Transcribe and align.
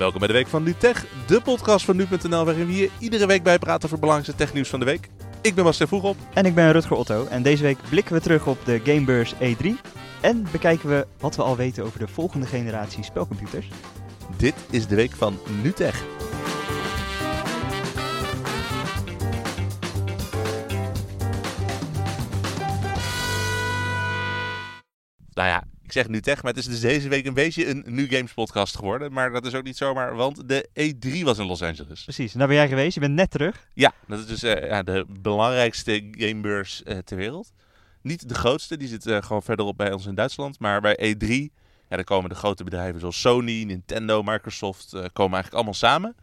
Welkom 0.00 0.18
bij 0.18 0.28
de 0.28 0.34
Week 0.34 0.46
van 0.46 0.62
NuTech, 0.62 1.06
de 1.26 1.40
podcast 1.40 1.84
van 1.84 1.96
Nu.nl 1.96 2.44
waarin 2.44 2.66
we 2.66 2.72
hier 2.72 2.90
iedere 2.98 3.26
week 3.26 3.42
bij 3.42 3.58
praten 3.58 3.84
over 3.84 3.90
het 3.90 4.00
belangrijkste 4.00 4.44
technieuws 4.44 4.68
van 4.68 4.78
de 4.78 4.84
week. 4.84 5.08
Ik 5.42 5.54
ben 5.54 5.64
Bas 5.64 5.76
Vroegop. 5.76 6.16
En 6.34 6.44
ik 6.44 6.54
ben 6.54 6.72
Rutger 6.72 6.96
Otto 6.96 7.26
en 7.26 7.42
deze 7.42 7.62
week 7.62 7.78
blikken 7.88 8.14
we 8.14 8.20
terug 8.20 8.46
op 8.46 8.64
de 8.64 8.80
Gamebeurs 8.84 9.34
E3 9.34 9.66
en 10.20 10.46
bekijken 10.52 10.88
we 10.88 11.06
wat 11.18 11.36
we 11.36 11.42
al 11.42 11.56
weten 11.56 11.84
over 11.84 11.98
de 11.98 12.08
volgende 12.08 12.46
generatie 12.46 13.04
spelcomputers. 13.04 13.68
Dit 14.36 14.54
is 14.70 14.86
de 14.86 14.94
Week 14.94 15.12
van 15.12 15.38
NuTech. 15.62 16.04
Nou 25.34 25.48
ja, 25.48 25.64
ik 25.90 25.96
zeg 25.96 26.08
nu 26.08 26.20
tech, 26.20 26.42
maar 26.42 26.52
het 26.52 26.60
is 26.60 26.68
dus 26.68 26.80
deze 26.80 27.08
week 27.08 27.26
een 27.26 27.34
beetje 27.34 27.68
een 27.68 27.84
Nu 27.86 28.08
Games 28.08 28.32
podcast 28.32 28.76
geworden. 28.76 29.12
Maar 29.12 29.32
dat 29.32 29.46
is 29.46 29.54
ook 29.54 29.62
niet 29.64 29.76
zomaar, 29.76 30.14
want 30.14 30.48
de 30.48 30.68
E3 30.68 31.22
was 31.22 31.38
in 31.38 31.46
Los 31.46 31.62
Angeles. 31.62 32.02
Precies, 32.02 32.32
en 32.32 32.38
daar 32.38 32.48
ben 32.48 32.56
jij 32.56 32.68
geweest. 32.68 32.94
Je 32.94 33.00
bent 33.00 33.14
net 33.14 33.30
terug. 33.30 33.68
Ja, 33.74 33.92
dat 34.06 34.18
is 34.18 34.26
dus 34.26 34.44
uh, 34.44 34.68
ja, 34.68 34.82
de 34.82 35.06
belangrijkste 35.20 36.08
gamebeurs 36.10 36.82
uh, 36.86 36.98
ter 36.98 37.16
wereld. 37.16 37.52
Niet 38.02 38.28
de 38.28 38.34
grootste, 38.34 38.76
die 38.76 38.88
zit 38.88 39.06
uh, 39.06 39.22
gewoon 39.22 39.42
verderop 39.42 39.76
bij 39.76 39.92
ons 39.92 40.06
in 40.06 40.14
Duitsland. 40.14 40.58
Maar 40.58 40.80
bij 40.80 41.14
E3, 41.14 41.28
ja, 41.88 41.96
daar 41.96 42.04
komen 42.04 42.30
de 42.30 42.36
grote 42.36 42.64
bedrijven 42.64 43.00
zoals 43.00 43.20
Sony, 43.20 43.64
Nintendo, 43.64 44.22
Microsoft, 44.22 44.88
komen 44.90 45.34
eigenlijk 45.34 45.54
allemaal 45.54 45.74
samen. 45.74 46.16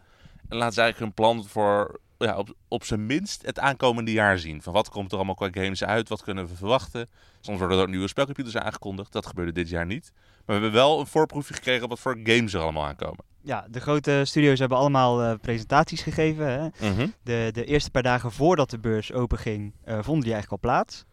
En 0.49 0.57
laten 0.57 0.73
ze 0.73 0.81
eigenlijk 0.81 0.99
hun 0.99 1.25
plan 1.25 1.47
voor 1.47 1.99
ja, 2.17 2.37
op, 2.37 2.53
op 2.67 2.83
zijn 2.83 3.05
minst 3.05 3.45
het 3.45 3.59
aankomende 3.59 4.11
jaar 4.11 4.39
zien. 4.39 4.61
Van 4.61 4.73
wat 4.73 4.89
komt 4.89 5.11
er 5.11 5.17
allemaal 5.17 5.35
qua 5.35 5.49
games 5.51 5.83
uit, 5.83 6.09
wat 6.09 6.23
kunnen 6.23 6.47
we 6.47 6.55
verwachten. 6.55 7.09
Soms 7.41 7.59
worden 7.59 7.77
er 7.77 7.83
ook 7.83 7.89
nieuwe 7.89 8.07
spelcomputers 8.07 8.57
aangekondigd, 8.57 9.11
dat 9.11 9.25
gebeurde 9.25 9.51
dit 9.51 9.69
jaar 9.69 9.85
niet. 9.85 10.11
Maar 10.13 10.55
we 10.55 10.61
hebben 10.61 10.71
wel 10.71 10.99
een 10.99 11.07
voorproefje 11.07 11.53
gekregen 11.53 11.83
op 11.83 11.89
wat 11.89 11.99
voor 11.99 12.19
games 12.23 12.53
er 12.53 12.61
allemaal 12.61 12.85
aankomen. 12.85 13.25
Ja, 13.41 13.67
de 13.69 13.79
grote 13.79 14.21
studio's 14.25 14.59
hebben 14.59 14.77
allemaal 14.77 15.23
uh, 15.23 15.33
presentaties 15.41 16.01
gegeven. 16.01 16.51
Hè? 16.51 16.89
Mm 16.89 16.97
-hmm. 16.97 17.13
de, 17.23 17.49
de 17.53 17.65
eerste 17.65 17.91
paar 17.91 18.03
dagen 18.03 18.31
voordat 18.31 18.69
de 18.69 18.79
beurs 18.79 19.13
open 19.13 19.37
ging, 19.37 19.73
uh, 19.85 19.93
vonden 19.93 20.23
die 20.23 20.33
eigenlijk 20.33 20.51
al 20.51 20.69
plaats. 20.69 21.05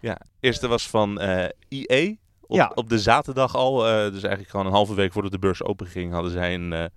Ja, 0.00 0.14
de 0.14 0.46
eerste 0.46 0.68
was 0.68 0.88
van 0.88 1.22
uh, 1.22 1.44
EA. 1.68 2.14
Op, 2.40 2.56
ja. 2.56 2.72
op 2.74 2.88
de 2.88 2.98
zaterdag 2.98 3.54
al, 3.54 3.76
dus 3.78 4.22
eigenlijk 4.22 4.48
gewoon 4.48 4.66
een 4.66 4.72
halve 4.72 4.94
week 4.94 5.12
voordat 5.12 5.32
de 5.32 5.38
beurs 5.38 5.62
open 5.62 5.86
ging, 5.86 6.12
hadden 6.12 6.30
zij 6.32 6.54
een 6.54 6.90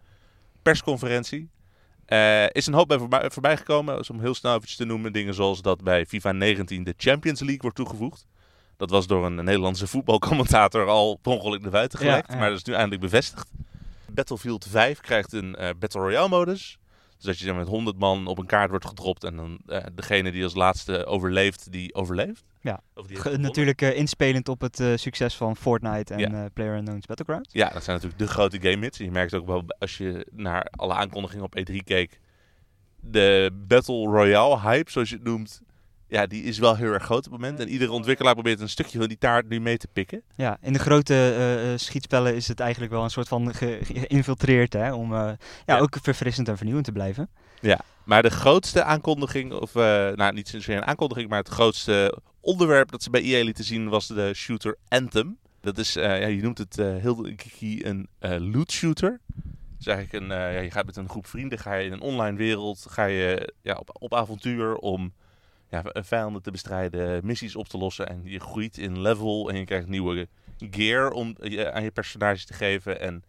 persconferentie. 0.62 1.50
Uh, 2.08 2.50
is 2.50 2.68
een 2.68 2.74
hoop 2.74 2.88
bij 2.88 2.98
voorbij, 2.98 3.30
voorbij 3.30 3.58
gekomen. 3.58 3.98
Dus 3.98 4.10
om 4.10 4.20
heel 4.20 4.34
snel 4.34 4.56
even 4.56 4.76
te 4.76 4.86
noemen. 4.86 5.14
Dingen 5.14 5.34
zoals 5.34 5.62
dat 5.62 5.84
bij 5.84 6.06
FIFA 6.06 6.32
19 6.32 6.84
de 6.84 6.94
Champions 6.98 7.40
League 7.40 7.62
wordt 7.62 7.76
toegevoegd. 7.76 8.26
Dat 8.78 8.90
was 8.90 9.08
door 9.08 9.26
een 9.26 9.36
Nederlandse 9.36 9.88
voetbalcommentator 9.88 10.88
al 10.88 11.16
per 11.16 11.32
ongeluk 11.32 11.62
naar 11.62 11.72
buiten. 11.72 12.06
Ja, 12.06 12.16
ja. 12.16 12.36
Maar 12.36 12.50
dat 12.50 12.58
is 12.58 12.64
nu 12.64 12.74
eindelijk 12.74 13.02
bevestigd. 13.02 13.52
Battlefield 14.12 14.68
5 14.70 15.00
krijgt 15.00 15.34
een 15.34 15.56
uh, 15.60 15.70
Battle 15.80 16.02
Royale 16.02 16.30
modus. 16.30 16.78
Dus 17.16 17.26
dat 17.26 17.40
je 17.40 17.54
met 17.54 17.68
100 17.68 17.98
man 17.98 18.28
op 18.28 18.38
een 18.38 18.46
kaart 18.46 18.70
wordt 18.70 18.86
gedropt. 18.86 19.24
En 19.24 19.36
dan 19.36 19.60
uh, 19.68 19.78
degene 19.96 20.32
die 20.32 20.44
als 20.44 20.56
laatste 20.56 21.06
overleeft, 21.06 21.72
die 21.72 21.94
overleeft. 21.94 22.44
Ja, 22.62 22.82
die 23.08 23.38
natuurlijk 23.38 23.82
uh, 23.82 23.98
inspelend 23.98 24.50
op 24.50 24.62
het 24.62 24.80
uh, 24.80 24.96
succes 24.96 25.36
van 25.36 25.56
Fortnite 25.56 26.14
en 26.14 26.20
ja. 26.20 26.50
PlayerUnknown's 26.54 27.06
Battlegrounds. 27.06 27.54
Ja, 27.54 27.70
dat 27.70 27.84
zijn 27.84 27.96
natuurlijk 27.96 28.24
de 28.24 28.34
grote 28.34 28.62
game 28.62 28.84
hits. 28.84 29.00
En 29.00 29.06
je 29.06 29.12
merkt 29.12 29.34
ook 29.34 29.46
wel 29.46 29.64
als 29.80 29.98
je 29.98 30.28
naar 30.32 30.68
alle 30.72 30.94
aankondigingen 30.94 31.46
op 31.46 31.60
E3 31.60 31.76
keek. 31.84 32.20
De 33.00 33.52
Battle 33.68 34.06
Royale 34.06 34.60
hype, 34.60 34.92
zoals 34.92 35.10
je 35.10 35.16
het 35.16 35.24
noemt, 35.24 35.62
ja, 36.14 36.26
die 36.26 36.44
is 36.44 36.60
wel 36.60 36.76
heel 36.76 36.92
erg 36.92 37.04
groot 37.04 37.26
op 37.26 37.32
het 37.32 37.42
moment. 37.42 37.60
En 37.60 37.70
iedere 37.70 37.92
ontwikkelaar 37.92 38.34
probeert 38.34 38.60
een 38.60 38.70
stukje 38.70 38.98
van 39.00 39.08
die 39.08 39.18
taart 39.18 39.50
nu 39.50 39.60
mee 39.60 39.78
te 39.78 39.88
pikken. 39.94 40.22
Ja, 40.36 40.58
in 40.62 40.74
de 40.74 40.80
grote 40.80 41.36
uh, 41.38 41.78
schietspellen 41.78 42.36
is 42.36 42.48
het 42.48 42.60
eigenlijk 42.60 42.92
wel 42.92 43.04
een 43.04 43.10
soort 43.10 43.28
van 43.28 43.54
geïnfiltreerd, 43.54 44.74
hè, 44.74 44.94
om 44.94 45.12
uh, 45.12 45.18
ja, 45.18 45.38
ja, 45.66 45.80
ook 45.80 45.98
verfrissend 46.02 46.48
en 46.48 46.56
vernieuwend 46.56 46.86
te 46.86 46.92
blijven. 46.92 47.30
Ja, 47.60 47.80
maar 48.04 48.22
de 48.22 48.30
grootste 48.30 48.84
aankondiging, 48.84 49.54
of 49.54 49.76
uh, 49.76 49.84
nou 50.10 50.34
niet 50.34 50.48
zozeer 50.48 50.78
een 50.78 50.86
aankondiging, 50.86 51.30
maar 51.30 51.40
het 51.40 51.48
grootste 51.48 52.18
onderwerp 52.40 52.92
dat 52.92 53.04
ze 53.04 53.10
bij 53.10 53.22
EA 53.22 53.44
lieten 53.44 53.64
zien 53.64 53.90
was 53.90 54.08
de 54.08 54.34
shooter 54.34 54.78
Anthem. 54.88 55.38
Dat 55.62 55.78
is, 55.78 55.94
ja, 55.94 56.14
je 56.14 56.42
noemt 56.42 56.58
het 56.58 56.76
heel 56.76 57.28
kiki 57.36 57.86
een 57.86 58.08
loot 58.52 58.72
shooter. 58.72 59.20
Dus 59.78 59.88
eigenlijk 59.88 60.24
een, 60.24 60.30
ja, 60.38 60.60
je 60.60 60.72
gaat 60.72 60.86
met 60.86 60.98
een 60.98 61.10
groep 61.10 61.28
vrienden, 61.28 61.60
ga 61.60 61.74
je 61.74 61.86
in 61.86 61.92
een 61.92 62.02
online 62.02 62.38
wereld, 62.38 62.86
ga 62.90 63.06
je 63.06 63.54
ja, 63.62 63.76
op, 63.76 63.90
op 64.00 64.14
avontuur 64.14 64.76
om 64.76 65.14
ja, 65.74 66.04
vijanden 66.04 66.42
te 66.42 66.52
bestrijden, 66.52 67.26
missies 67.26 67.56
op 67.56 67.68
te 67.68 67.78
lossen. 67.78 68.10
En 68.10 68.22
je 68.24 68.40
groeit 68.40 68.78
in 68.78 69.02
level 69.02 69.50
en 69.50 69.58
je 69.58 69.66
krijgt 69.66 69.88
nieuwe 69.88 70.28
gear 70.58 71.12
om 71.12 71.36
je, 71.42 71.72
aan 71.72 71.84
je 71.84 71.92
personage 71.92 72.46
te 72.46 72.54
geven. 72.54 73.00
En 73.00 73.24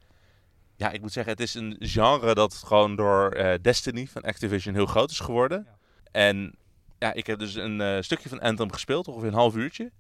ja, 0.76 0.90
ik 0.90 1.00
moet 1.00 1.12
zeggen, 1.12 1.32
het 1.32 1.42
is 1.42 1.54
een 1.54 1.76
genre 1.78 2.34
dat 2.34 2.54
gewoon 2.54 2.96
door 2.96 3.36
uh, 3.36 3.52
Destiny 3.62 4.06
van 4.06 4.22
Activision 4.22 4.74
heel 4.74 4.86
groot 4.86 5.10
is 5.10 5.20
geworden. 5.20 5.66
Ja. 5.66 5.76
En 6.12 6.54
ja, 6.98 7.12
ik 7.12 7.26
heb 7.26 7.38
dus 7.38 7.54
een 7.54 7.80
uh, 7.80 8.00
stukje 8.00 8.28
van 8.28 8.40
Anthem 8.40 8.72
gespeeld, 8.72 9.08
ongeveer 9.08 9.28
een 9.28 9.34
half 9.34 9.56
uurtje. 9.56 9.90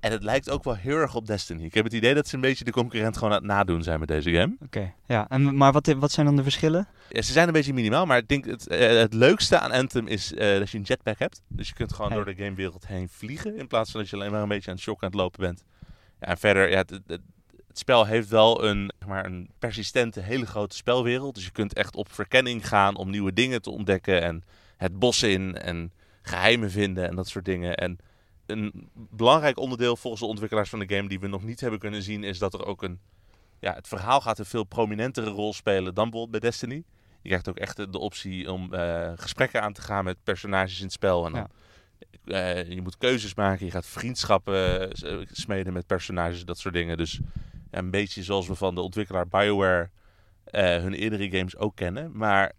En 0.00 0.12
het 0.12 0.22
lijkt 0.22 0.50
ook 0.50 0.64
wel 0.64 0.74
heel 0.74 0.96
erg 0.96 1.14
op 1.14 1.26
Destiny. 1.26 1.64
Ik 1.64 1.74
heb 1.74 1.84
het 1.84 1.92
idee 1.92 2.14
dat 2.14 2.28
ze 2.28 2.34
een 2.34 2.40
beetje 2.40 2.64
de 2.64 2.70
concurrent 2.70 3.16
gewoon 3.16 3.32
aan 3.32 3.38
het 3.38 3.46
nadoen 3.46 3.82
zijn 3.82 3.98
met 3.98 4.08
deze 4.08 4.30
game. 4.30 4.52
Oké, 4.54 4.64
okay. 4.64 4.94
ja. 5.06 5.28
En, 5.28 5.56
maar 5.56 5.72
wat, 5.72 5.86
wat 5.86 6.12
zijn 6.12 6.26
dan 6.26 6.36
de 6.36 6.42
verschillen? 6.42 6.86
Ja, 7.08 7.22
ze 7.22 7.32
zijn 7.32 7.46
een 7.46 7.52
beetje 7.52 7.72
minimaal, 7.72 8.06
maar 8.06 8.18
ik 8.18 8.28
denk 8.28 8.44
het, 8.44 8.72
uh, 8.72 8.78
het 8.78 9.14
leukste 9.14 9.58
aan 9.58 9.70
Anthem 9.70 10.06
is 10.06 10.32
uh, 10.32 10.38
dat 10.38 10.70
je 10.70 10.78
een 10.78 10.84
jetpack 10.84 11.18
hebt. 11.18 11.42
Dus 11.48 11.68
je 11.68 11.74
kunt 11.74 11.92
gewoon 11.92 12.12
hey. 12.12 12.24
door 12.24 12.34
de 12.34 12.42
gamewereld 12.44 12.86
heen 12.86 13.08
vliegen, 13.08 13.56
in 13.56 13.66
plaats 13.66 13.90
van 13.90 14.00
dat 14.00 14.10
je 14.10 14.16
alleen 14.16 14.30
maar 14.30 14.42
een 14.42 14.48
beetje 14.48 14.68
aan 14.68 14.74
het 14.74 14.84
shock 14.84 15.02
aan 15.02 15.08
het 15.08 15.18
lopen 15.18 15.40
bent. 15.40 15.64
Ja, 16.20 16.26
en 16.26 16.38
verder, 16.38 16.70
ja, 16.70 16.78
het, 16.78 16.90
het, 16.90 17.20
het 17.68 17.78
spel 17.78 18.06
heeft 18.06 18.28
wel 18.28 18.64
een, 18.64 18.92
maar 19.06 19.26
een 19.26 19.50
persistente, 19.58 20.20
hele 20.20 20.46
grote 20.46 20.76
spelwereld. 20.76 21.34
Dus 21.34 21.44
je 21.44 21.50
kunt 21.50 21.72
echt 21.72 21.96
op 21.96 22.12
verkenning 22.12 22.68
gaan 22.68 22.96
om 22.96 23.10
nieuwe 23.10 23.32
dingen 23.32 23.62
te 23.62 23.70
ontdekken 23.70 24.22
en 24.22 24.44
het 24.76 24.98
bos 24.98 25.22
in 25.22 25.56
en 25.56 25.92
geheimen 26.22 26.70
vinden 26.70 27.08
en 27.08 27.16
dat 27.16 27.28
soort 27.28 27.44
dingen. 27.44 27.76
En 27.76 27.98
een 28.52 28.88
belangrijk 28.94 29.58
onderdeel 29.58 29.96
volgens 29.96 30.22
de 30.22 30.28
ontwikkelaars 30.28 30.68
van 30.68 30.78
de 30.78 30.94
game 30.94 31.08
die 31.08 31.20
we 31.20 31.26
nog 31.26 31.42
niet 31.42 31.60
hebben 31.60 31.78
kunnen 31.78 32.02
zien, 32.02 32.24
is 32.24 32.38
dat 32.38 32.54
er 32.54 32.66
ook 32.66 32.82
een. 32.82 33.00
Ja, 33.60 33.74
het 33.74 33.88
verhaal 33.88 34.20
gaat 34.20 34.38
een 34.38 34.44
veel 34.44 34.64
prominentere 34.64 35.30
rol 35.30 35.52
spelen 35.52 35.94
dan 35.94 36.10
bijvoorbeeld 36.10 36.40
bij 36.40 36.50
Destiny. 36.50 36.84
Je 37.22 37.28
krijgt 37.28 37.48
ook 37.48 37.58
echt 37.58 37.92
de 37.92 37.98
optie 37.98 38.52
om 38.52 38.74
uh, 38.74 39.12
gesprekken 39.16 39.62
aan 39.62 39.72
te 39.72 39.82
gaan 39.82 40.04
met 40.04 40.16
personages 40.24 40.78
in 40.78 40.84
het 40.84 40.92
spel. 40.92 41.26
En 41.26 41.32
dan, 41.32 41.48
ja. 42.24 42.56
uh, 42.60 42.70
je 42.70 42.82
moet 42.82 42.98
keuzes 42.98 43.34
maken, 43.34 43.66
je 43.66 43.72
gaat 43.72 43.86
vriendschappen 43.86 44.90
uh, 45.04 45.26
smeden 45.30 45.72
met 45.72 45.86
personages, 45.86 46.44
dat 46.44 46.58
soort 46.58 46.74
dingen. 46.74 46.96
Dus 46.96 47.20
een 47.70 47.90
beetje 47.90 48.22
zoals 48.22 48.46
we 48.46 48.54
van 48.54 48.74
de 48.74 48.80
ontwikkelaar 48.80 49.28
BioWare 49.28 49.90
hun 50.52 50.94
eerdere 50.94 51.30
games 51.30 51.56
ook 51.56 51.76
kennen. 51.76 52.16
Maar 52.16 52.52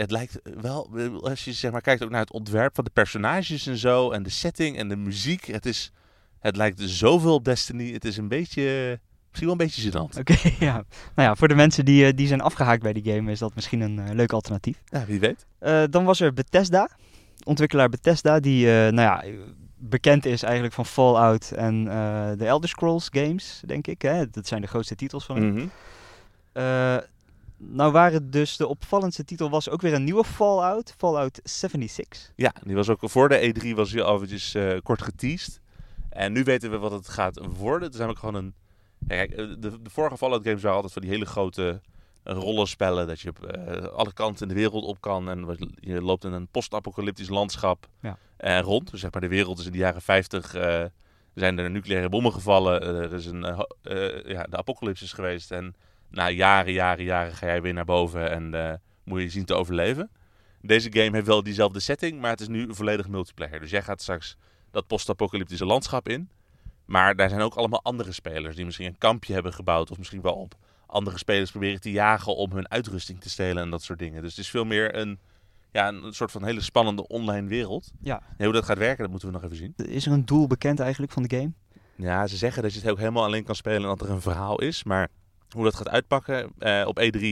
het 0.00 0.10
lijkt 0.10 0.40
wel, 0.60 0.90
als 1.22 1.44
je 1.44 1.52
zeg 1.52 1.72
maar 1.72 1.80
kijkt 1.80 2.02
ook 2.02 2.10
naar 2.10 2.20
het 2.20 2.32
ontwerp 2.32 2.74
van 2.74 2.84
de 2.84 2.90
personages 2.90 3.66
en 3.66 3.76
zo, 3.76 4.10
en 4.10 4.22
de 4.22 4.30
setting 4.30 4.76
en 4.76 4.88
de 4.88 4.96
muziek. 4.96 5.44
Het, 5.44 5.66
is, 5.66 5.92
het 6.38 6.56
lijkt 6.56 6.80
zoveel 6.80 7.34
op 7.34 7.44
Destiny. 7.44 7.92
Het 7.92 8.04
is 8.04 8.16
een 8.16 8.28
beetje, 8.28 9.00
misschien 9.28 9.48
wel 9.48 9.60
een 9.60 9.66
beetje 9.66 9.90
gênant. 9.90 10.18
Oké, 10.18 10.32
okay, 10.32 10.56
ja. 10.68 10.72
Nou 11.14 11.28
ja, 11.28 11.34
voor 11.34 11.48
de 11.48 11.54
mensen 11.54 11.84
die, 11.84 12.14
die 12.14 12.26
zijn 12.26 12.40
afgehaakt 12.40 12.82
bij 12.82 12.92
die 12.92 13.14
game 13.14 13.30
is 13.30 13.38
dat 13.38 13.54
misschien 13.54 13.80
een 13.80 13.98
uh, 13.98 14.10
leuk 14.12 14.32
alternatief. 14.32 14.82
Ja, 14.84 15.04
wie 15.04 15.20
weet. 15.20 15.46
Uh, 15.60 15.82
dan 15.90 16.04
was 16.04 16.20
er 16.20 16.32
Bethesda, 16.32 16.90
ontwikkelaar 17.44 17.88
Bethesda, 17.88 18.40
die, 18.40 18.66
uh, 18.66 18.72
nou 18.72 19.00
ja, 19.00 19.24
bekend 19.76 20.26
is 20.26 20.42
eigenlijk 20.42 20.74
van 20.74 20.86
Fallout 20.86 21.50
en 21.50 21.84
de 22.38 22.46
Elder 22.46 22.68
Scrolls 22.68 23.08
games, 23.10 23.62
denk 23.66 23.86
ik. 23.86 24.02
Hè? 24.02 24.30
Dat 24.30 24.46
zijn 24.46 24.60
de 24.60 24.66
grootste 24.66 24.94
titels 24.94 25.24
van 25.24 25.36
hem. 25.36 25.50
Mm 25.50 25.56
-hmm. 25.56 25.70
Nou 27.80 27.92
waren 27.92 28.30
dus 28.30 28.56
de 28.56 28.66
opvallendste 28.66 29.24
titel 29.24 29.50
was 29.50 29.68
ook 29.68 29.80
weer 29.80 29.94
een 29.94 30.04
nieuwe 30.04 30.24
Fallout, 30.24 30.94
Fallout 30.96 31.40
76. 31.42 32.32
Ja, 32.36 32.52
die 32.64 32.74
was 32.74 32.88
ook 32.88 33.00
voor 33.02 33.28
de 33.28 33.54
E3 33.54 33.74
was 33.74 33.92
hij 33.92 34.02
al 34.02 34.14
eventjes 34.14 34.54
uh, 34.54 34.78
kort 34.82 35.02
geteased. 35.02 35.60
En 36.08 36.32
nu 36.32 36.42
weten 36.42 36.70
we 36.70 36.78
wat 36.78 36.92
het 36.92 37.08
gaat 37.08 37.40
worden. 37.58 37.82
Het 37.82 37.92
is 37.92 37.98
namelijk 37.98 38.20
gewoon 38.20 38.34
een... 38.34 38.54
Ja, 38.98 39.16
kijk, 39.16 39.36
de, 39.36 39.58
de, 39.58 39.90
vorige 39.90 40.16
Fallout 40.16 40.44
games 40.44 40.62
waren 40.62 40.76
altijd 40.76 40.92
van 40.92 41.02
die 41.02 41.10
hele 41.10 41.24
grote 41.26 41.80
rollenspellen. 42.24 43.06
Dat 43.06 43.20
je 43.20 43.28
op 43.28 43.56
uh, 43.56 43.84
alle 43.84 44.12
kanten 44.12 44.42
in 44.42 44.54
de 44.54 44.60
wereld 44.60 44.84
op 44.84 45.00
kan. 45.00 45.28
En 45.28 45.58
je 45.80 46.02
loopt 46.02 46.24
in 46.24 46.32
een 46.32 46.48
post-apocalyptisch 46.48 47.28
landschap 47.28 47.88
ja. 48.00 48.18
uh, 48.40 48.60
rond. 48.60 48.90
Dus 48.90 49.00
zeg 49.00 49.12
maar 49.12 49.20
de 49.20 49.28
wereld 49.28 49.58
is 49.58 49.66
in 49.66 49.72
de 49.72 49.78
jaren 49.78 50.02
50... 50.02 50.56
Uh, 50.56 50.84
zijn 51.34 51.58
er 51.58 51.70
nucleaire 51.70 52.08
bommen 52.08 52.32
gevallen. 52.32 52.82
er 52.82 53.14
is 53.14 53.26
een... 53.26 53.40
ja, 54.26 54.42
de 54.42 54.56
apocalypse 54.56 55.04
is 55.04 55.12
geweest 55.12 55.50
en 55.50 55.74
na 56.10 56.30
jaren, 56.30 56.72
jaren, 56.72 57.04
jaren 57.04 57.34
ga 57.34 57.46
jij 57.46 57.62
weer 57.62 57.74
naar 57.74 57.84
boven 57.84 58.30
en 58.30 58.54
uh, 58.54 58.72
moet 59.04 59.20
je 59.20 59.28
zien 59.28 59.44
te 59.44 59.54
overleven. 59.54 60.10
Deze 60.60 60.92
game 60.92 61.10
heeft 61.10 61.26
wel 61.26 61.42
diezelfde 61.42 61.80
setting, 61.80 62.20
maar 62.20 62.30
het 62.30 62.40
is 62.40 62.48
nu 62.48 62.74
volledig 62.74 63.08
multiplayer. 63.08 63.60
Dus 63.60 63.70
jij 63.70 63.82
gaat 63.82 64.02
straks 64.02 64.36
dat 64.70 64.86
post-apocalyptische 64.86 65.66
landschap 65.66 66.08
in. 66.08 66.30
Maar 66.84 67.16
daar 67.16 67.28
zijn 67.28 67.40
ook 67.40 67.54
allemaal 67.54 67.82
andere 67.82 68.12
spelers 68.12 68.56
die 68.56 68.64
misschien 68.64 68.86
een 68.86 68.98
kampje 68.98 69.32
hebben 69.32 69.52
gebouwd. 69.52 69.90
Of 69.90 69.98
misschien 69.98 70.20
wel 70.20 70.34
op 70.34 70.54
andere 70.86 71.18
spelers 71.18 71.50
proberen 71.50 71.80
te 71.80 71.90
jagen 71.90 72.36
om 72.36 72.52
hun 72.52 72.70
uitrusting 72.70 73.20
te 73.20 73.30
stelen 73.30 73.62
en 73.62 73.70
dat 73.70 73.82
soort 73.82 73.98
dingen. 73.98 74.22
Dus 74.22 74.30
het 74.30 74.44
is 74.44 74.50
veel 74.50 74.64
meer 74.64 74.96
een, 74.96 75.18
ja, 75.72 75.88
een 75.88 76.12
soort 76.12 76.30
van 76.30 76.44
hele 76.44 76.60
spannende 76.60 77.08
online 77.08 77.48
wereld. 77.48 77.90
Ja. 78.00 78.22
En 78.36 78.44
hoe 78.44 78.54
dat 78.54 78.64
gaat 78.64 78.78
werken, 78.78 79.02
dat 79.02 79.10
moeten 79.10 79.28
we 79.28 79.34
nog 79.34 79.44
even 79.44 79.56
zien. 79.56 79.74
Is 79.76 80.06
er 80.06 80.12
een 80.12 80.24
doel 80.24 80.46
bekend 80.46 80.80
eigenlijk 80.80 81.12
van 81.12 81.22
de 81.22 81.36
game? 81.36 81.52
Ja, 81.94 82.26
ze 82.26 82.36
zeggen 82.36 82.62
dat 82.62 82.72
je 82.74 82.80
het 82.80 82.90
ook 82.90 82.98
helemaal 82.98 83.24
alleen 83.24 83.44
kan 83.44 83.54
spelen 83.54 83.82
en 83.82 83.88
dat 83.88 84.00
er 84.00 84.10
een 84.10 84.20
verhaal 84.20 84.60
is. 84.60 84.84
Maar 84.84 85.08
hoe 85.52 85.64
dat 85.64 85.74
gaat 85.74 85.88
uitpakken. 85.88 86.52
Uh, 86.58 86.82
op 86.86 87.00
E3 87.00 87.26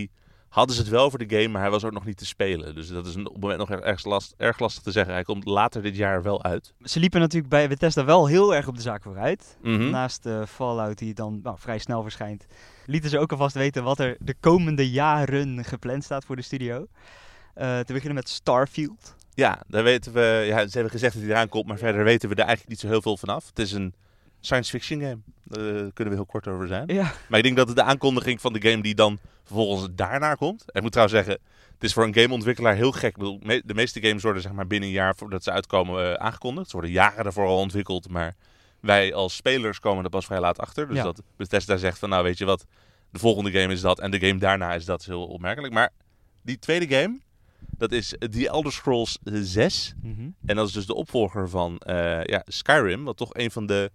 hadden 0.49 0.77
ze 0.77 0.83
het 0.83 0.91
wel 0.91 1.11
voor 1.11 1.19
de 1.19 1.37
game, 1.37 1.49
maar 1.49 1.61
hij 1.61 1.71
was 1.71 1.85
ook 1.85 1.93
nog 1.93 2.05
niet 2.05 2.17
te 2.17 2.27
spelen. 2.27 2.75
Dus 2.75 2.89
dat 2.89 3.07
is 3.07 3.17
op 3.17 3.25
het 3.25 3.41
moment 3.41 3.59
nog 3.59 3.71
erg, 3.71 4.05
last, 4.05 4.35
erg 4.37 4.59
lastig 4.59 4.83
te 4.83 4.91
zeggen. 4.91 5.15
Hij 5.15 5.23
komt 5.23 5.45
later 5.45 5.83
dit 5.83 5.97
jaar 5.97 6.23
wel 6.23 6.45
uit. 6.45 6.75
Ze 6.83 7.01
liepen 7.01 7.21
natuurlijk 7.21 7.51
bij 7.51 7.69
Bethesda 7.69 8.05
wel 8.05 8.27
heel 8.27 8.55
erg 8.55 8.69
op 8.69 8.77
de 8.77 8.83
zaak 8.83 9.03
vooruit. 9.03 9.59
Mhm. 9.63 9.91
Naast 9.91 10.23
de 10.23 10.45
Fallout 10.47 10.99
die 10.99 11.15
dan 11.15 11.41
nou, 11.43 11.57
vrij 11.59 11.79
snel 11.79 12.03
verschijnt, 12.03 12.47
lieten 12.87 13.11
ze 13.11 13.19
ook 13.19 13.33
alvast 13.33 13.55
weten 13.55 13.85
wat 13.85 13.99
er 13.99 14.17
de 14.21 14.35
komende 14.41 14.91
jaren 14.91 15.65
gepland 15.65 16.05
staat 16.05 16.25
voor 16.25 16.37
de 16.37 16.43
studio. 16.43 16.87
Eh, 17.55 17.79
te 17.79 17.93
beginnen 17.93 18.15
met 18.15 18.29
Starfield. 18.29 19.15
Ja, 19.35 19.63
daar 19.67 19.83
weten 19.83 20.13
we. 20.13 20.43
Ja, 20.47 20.67
ze 20.67 20.73
hebben 20.73 20.91
gezegd 20.91 21.15
dat 21.15 21.23
hij 21.23 21.31
eraan 21.31 21.49
komt, 21.49 21.67
maar 21.67 21.79
verder 21.79 22.05
weten 22.05 22.29
we 22.29 22.35
er 22.35 22.41
eigenlijk 22.41 22.71
niet 22.71 22.81
zo 22.81 22.87
heel 22.87 23.03
veel 23.03 23.17
vanaf. 23.17 23.47
Het 23.47 23.59
is 23.59 23.73
een 23.73 23.95
science 24.41 24.71
fiction 24.71 25.01
game. 25.01 25.19
Daar 25.45 25.65
kunnen 25.93 26.15
we 26.15 26.21
heel 26.21 26.27
kort 26.27 26.47
over 26.49 26.67
zijn. 26.67 26.85
Ja, 26.87 27.13
Maar 27.29 27.39
ik 27.39 27.45
denk 27.45 27.57
dat 27.57 27.67
het 27.67 27.77
de 27.77 27.83
aankondiging 27.83 28.41
van 28.41 28.53
de 28.53 28.71
game 28.71 28.83
die 28.83 28.95
dan 28.95 29.19
vervolgens 29.45 29.89
daarna 29.95 30.35
komt. 30.35 30.65
Ik 30.67 30.83
moet 30.83 30.93
trouwens 30.93 31.19
zeggen, 31.19 31.43
het 31.75 31.85
is 31.85 31.93
voor 31.93 32.05
een 32.05 32.15
gameontwikkelaar 32.15 32.75
heel 32.75 32.93
gek. 32.93 33.11
Ik 33.11 33.17
bedoel, 33.17 33.41
me- 33.43 33.63
de 33.65 33.75
meeste 33.75 34.01
games 34.01 34.23
worden 34.23 34.43
zeg 34.43 34.53
maar 34.53 34.67
binnen 34.67 34.89
een 34.89 34.95
jaar 34.95 35.17
voordat 35.17 35.43
ze 35.45 35.51
uitkomen 35.51 36.05
eh, 36.17 36.25
aangekondigd. 36.25 36.67
Ze 36.67 36.73
worden 36.73 36.91
jaren 36.95 37.25
daarvoor 37.25 37.47
al 37.47 37.59
ontwikkeld, 37.59 38.09
maar 38.09 38.35
wij 38.81 39.15
als 39.15 39.37
spelers 39.37 39.81
komen 39.81 40.05
er 40.05 40.11
pas 40.11 40.27
vrij 40.27 40.41
laat 40.41 40.59
achter. 40.59 40.87
Dus 40.89 40.97
Ja. 40.97 41.03
dat 41.03 41.23
Bethesda 41.37 41.77
zegt 41.77 41.99
van 41.99 42.09
nou 42.09 42.25
weet 42.25 42.39
je 42.39 42.45
wat, 42.45 42.65
de 43.11 43.19
volgende 43.19 43.51
game 43.51 43.73
is 43.73 43.81
dat 43.81 44.01
en 44.01 44.11
de 44.11 44.19
game 44.27 44.39
daarna 44.39 44.75
is 44.75 44.85
dat 44.85 45.01
is 45.01 45.07
heel 45.07 45.27
opmerkelijk. 45.27 45.73
Maar 45.73 45.91
die 46.43 46.59
tweede 46.59 46.87
game, 46.97 47.19
dat 47.77 47.93
is 47.93 48.15
The 48.31 48.49
Elder 48.49 48.73
Scrolls 48.73 49.19
6. 49.25 49.95
Mhm. 50.03 50.29
En 50.47 50.57
dat 50.57 50.67
is 50.69 50.73
dus 50.73 50.87
de 50.87 50.95
opvolger 50.95 51.49
van 51.49 51.79
eh, 51.79 52.25
ja, 52.25 52.43
Skyrim, 52.47 53.05
wat 53.05 53.17
toch 53.17 53.35
een 53.35 53.51
van 53.51 53.67
de 53.67 53.91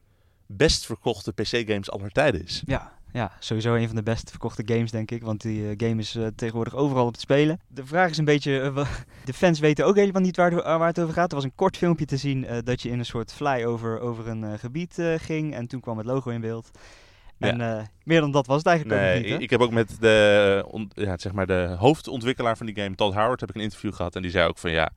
best 0.55 0.85
verkochte 0.85 1.31
PC-games 1.33 1.91
aller 1.91 2.11
tijden 2.11 2.43
is. 2.43 2.63
ja, 2.65 2.91
ja, 3.13 3.31
sowieso 3.39 3.73
een 3.75 3.87
van 3.87 3.95
de 3.95 4.03
best 4.03 4.29
verkochte 4.29 4.63
games, 4.65 4.91
denk 4.91 5.11
ik. 5.11 5.23
Want 5.23 5.41
die 5.41 5.69
eh, 5.69 5.87
game 5.89 6.01
is 6.01 6.15
eh, 6.15 6.27
tegenwoordig 6.35 6.75
overal 6.75 7.05
op 7.05 7.13
te 7.13 7.19
spelen. 7.19 7.59
De 7.67 7.85
vraag 7.85 8.09
is 8.09 8.17
een 8.17 8.25
beetje, 8.25 8.59
eh, 8.59 8.87
de 9.25 9.33
fans 9.33 9.59
weten 9.59 9.85
ook 9.85 9.95
helemaal 9.95 10.21
niet 10.21 10.35
waar, 10.37 10.51
het- 10.51 10.63
waar 10.63 10.87
het 10.87 10.99
over 10.99 11.13
gaat. 11.13 11.29
Er 11.29 11.35
was 11.35 11.43
een 11.43 11.55
kort 11.55 11.77
filmpje 11.77 12.05
te 12.05 12.17
zien 12.17 12.47
dat 12.63 12.81
je 12.81 12.89
in 12.89 12.99
een 12.99 13.05
soort 13.05 13.33
flyover 13.33 13.99
over 13.99 14.27
een 14.27 14.59
gebied 14.59 14.97
ging. 15.17 15.53
En 15.55 15.67
toen 15.67 15.79
kwam 15.79 15.97
het 15.97 16.05
logo 16.07 16.29
in 16.29 16.41
beeld. 16.41 16.71
En 17.39 17.87
meer 18.03 18.19
dan 18.21 18.31
dat 18.31 18.47
was 18.47 18.57
het 18.57 18.65
eigenlijk 18.65 19.01
ook 19.01 19.05
Nee, 19.07 19.21
niet, 19.23 19.31
ik, 19.33 19.39
ik 19.39 19.49
heb 19.49 19.59
ook 19.61 19.71
met 19.71 19.97
de, 19.99 20.65
on- 20.67 20.91
ja, 20.93 21.17
zeg 21.17 21.31
maar 21.33 21.47
de 21.47 21.75
hoofdontwikkelaar 21.79 22.57
van 22.57 22.65
die 22.65 22.75
game, 22.75 22.95
Todd 22.95 23.15
Howard, 23.15 23.39
heb 23.39 23.49
ik 23.49 23.55
een 23.55 23.61
interview 23.61 23.93
gehad. 23.93 24.15
En 24.15 24.21
die 24.21 24.31
zei 24.31 24.47
ook 24.47 24.57
van 24.57 24.71
ja, 24.71 24.91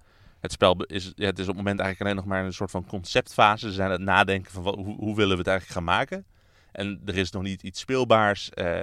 het 0.47 0.55
spel 0.55 0.77
is, 0.85 1.13
ja, 1.15 1.27
het 1.27 1.39
is 1.39 1.49
op 1.49 1.55
het 1.55 1.65
moment 1.65 1.81
eigenlijk 1.81 2.01
alleen 2.01 2.17
nog 2.17 2.25
maar 2.25 2.45
een 2.45 2.53
soort 2.53 2.71
van 2.71 2.87
conceptfase. 2.87 3.67
Ze 3.69 3.73
zijn 3.75 3.87
aan 3.87 3.93
het 3.93 4.03
nadenken 4.03 4.53
van 4.53 4.63
wat, 4.63 4.75
hoe, 4.75 4.97
hoe 4.97 5.17
willen 5.17 5.33
we 5.33 5.39
het 5.39 5.47
eigenlijk 5.47 5.79
gaan 5.79 5.97
maken. 5.97 6.25
En 6.73 7.01
er 7.05 7.17
is 7.17 7.31
nog 7.31 7.43
niet 7.43 7.63
iets 7.63 7.81
speelbaars. 7.81 8.51
Eh, 8.51 8.81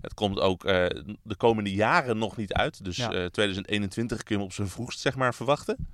het 0.00 0.14
komt 0.14 0.40
ook 0.40 0.64
eh, 0.64 0.86
de 1.22 1.36
komende 1.36 1.72
jaren 1.74 2.18
nog 2.18 2.36
niet 2.36 2.52
uit. 2.52 2.84
Dus 2.84 2.96
Ja. 2.96 3.12
eh, 3.12 3.26
2021 3.26 4.16
kun 4.22 4.26
je 4.34 4.40
hem 4.40 4.44
op 4.50 4.52
zijn 4.54 4.68
vroegst 4.68 5.00
zeg 5.00 5.16
maar 5.16 5.34
verwachten. 5.34 5.88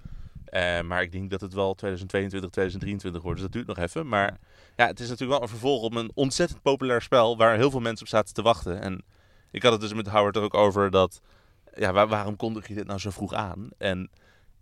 Maar 0.85 1.03
ik 1.03 1.13
denk 1.13 1.31
dat 1.31 1.41
het 1.41 1.53
wel 1.55 1.75
2022, 1.75 2.51
2023 2.51 3.23
wordt. 3.23 3.37
Dus 3.41 3.47
dat 3.51 3.57
duurt 3.57 3.77
nog 3.77 3.87
even. 3.87 4.09
Maar 4.09 4.39
ja, 4.77 4.87
het 4.87 5.01
is 5.01 5.09
natuurlijk 5.09 5.33
wel 5.39 5.43
een 5.43 5.55
vervolg 5.55 5.83
op 5.83 5.95
een 5.95 6.11
ontzettend 6.15 6.63
populair 6.63 7.03
spel 7.03 7.37
waar 7.37 7.57
heel 7.57 7.71
veel 7.71 7.81
mensen 7.81 8.05
op 8.05 8.11
zaten 8.11 8.35
te 8.35 8.43
wachten. 8.43 8.81
En 8.81 9.03
ik 9.51 9.63
had 9.63 9.73
het 9.73 9.81
dus 9.81 9.95
met 9.95 10.07
Howard 10.09 10.37
er 10.37 10.43
ook 10.43 10.55
over 10.55 10.91
dat, 10.91 11.21
ja, 11.75 11.93
waar- 11.93 12.09
waarom 12.09 12.37
kondig 12.37 12.69
je 12.69 12.75
dit 12.75 12.87
nou 12.87 12.99
zo 12.99 13.11
vroeg 13.11 13.33
aan? 13.33 13.69
En 13.79 14.11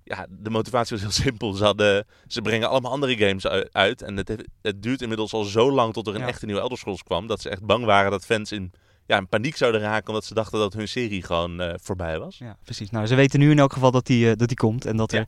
ja, 0.09 0.27
de 0.31 0.51
motivatie 0.51 0.93
was 0.97 1.03
heel 1.03 1.23
simpel. 1.27 1.53
Ze, 1.53 1.65
hadden, 1.65 2.07
ze 2.27 2.43
brengen 2.43 2.69
allemaal 2.69 2.93
andere 2.93 3.17
games 3.17 3.47
uit. 3.73 4.03
En 4.03 4.17
het, 4.17 4.45
het 4.63 4.83
duurt 4.83 5.03
inmiddels 5.03 5.33
al 5.33 5.45
zo 5.45 5.73
lang 5.73 5.93
tot 5.93 6.07
er 6.07 6.15
een 6.15 6.21
Ja. 6.21 6.27
echte 6.27 6.47
nieuwe 6.47 6.61
Elder 6.61 6.79
Scrolls 6.79 7.03
kwam. 7.03 7.27
Dat 7.27 7.41
ze 7.41 7.49
echt 7.49 7.65
bang 7.65 7.85
waren 7.85 8.11
dat 8.11 8.25
fans 8.25 8.53
in, 8.53 8.73
ja, 9.07 9.17
in 9.19 9.29
paniek 9.29 9.57
zouden 9.57 9.81
raken. 9.81 10.09
Omdat 10.09 10.25
ze 10.25 10.35
dachten 10.35 10.59
dat 10.59 10.73
hun 10.73 10.89
serie 10.89 11.23
gewoon 11.23 11.61
eh, 11.61 11.75
voorbij 11.83 12.19
was. 12.19 12.39
Ja, 12.39 12.57
precies. 12.65 12.91
Nou, 12.91 13.07
ze 13.07 13.15
weten 13.15 13.39
nu 13.39 13.51
in 13.51 13.59
elk 13.59 13.73
geval 13.73 13.91
dat 13.91 14.07
die, 14.07 14.31
eh, 14.31 14.37
dat 14.37 14.49
die 14.49 14.57
komt 14.57 14.87
en 14.87 14.97
dat 14.97 15.13
Ja. 15.13 15.19
er 15.19 15.27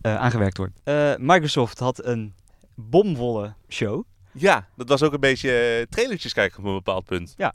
eh, 0.00 0.16
aangewerkt 0.16 0.56
wordt. 0.56 0.80
Microsoft 1.20 1.78
had 1.78 2.04
een 2.04 2.34
bomvolle 2.74 3.54
show. 3.68 4.04
Ja, 4.32 4.68
dat 4.76 4.88
was 4.88 5.02
ook 5.02 5.12
een 5.12 5.20
beetje 5.20 5.86
trailertjes 5.90 6.32
kijken 6.32 6.58
op 6.58 6.64
een 6.64 6.74
bepaald 6.74 7.04
punt. 7.04 7.34
Ja. 7.36 7.54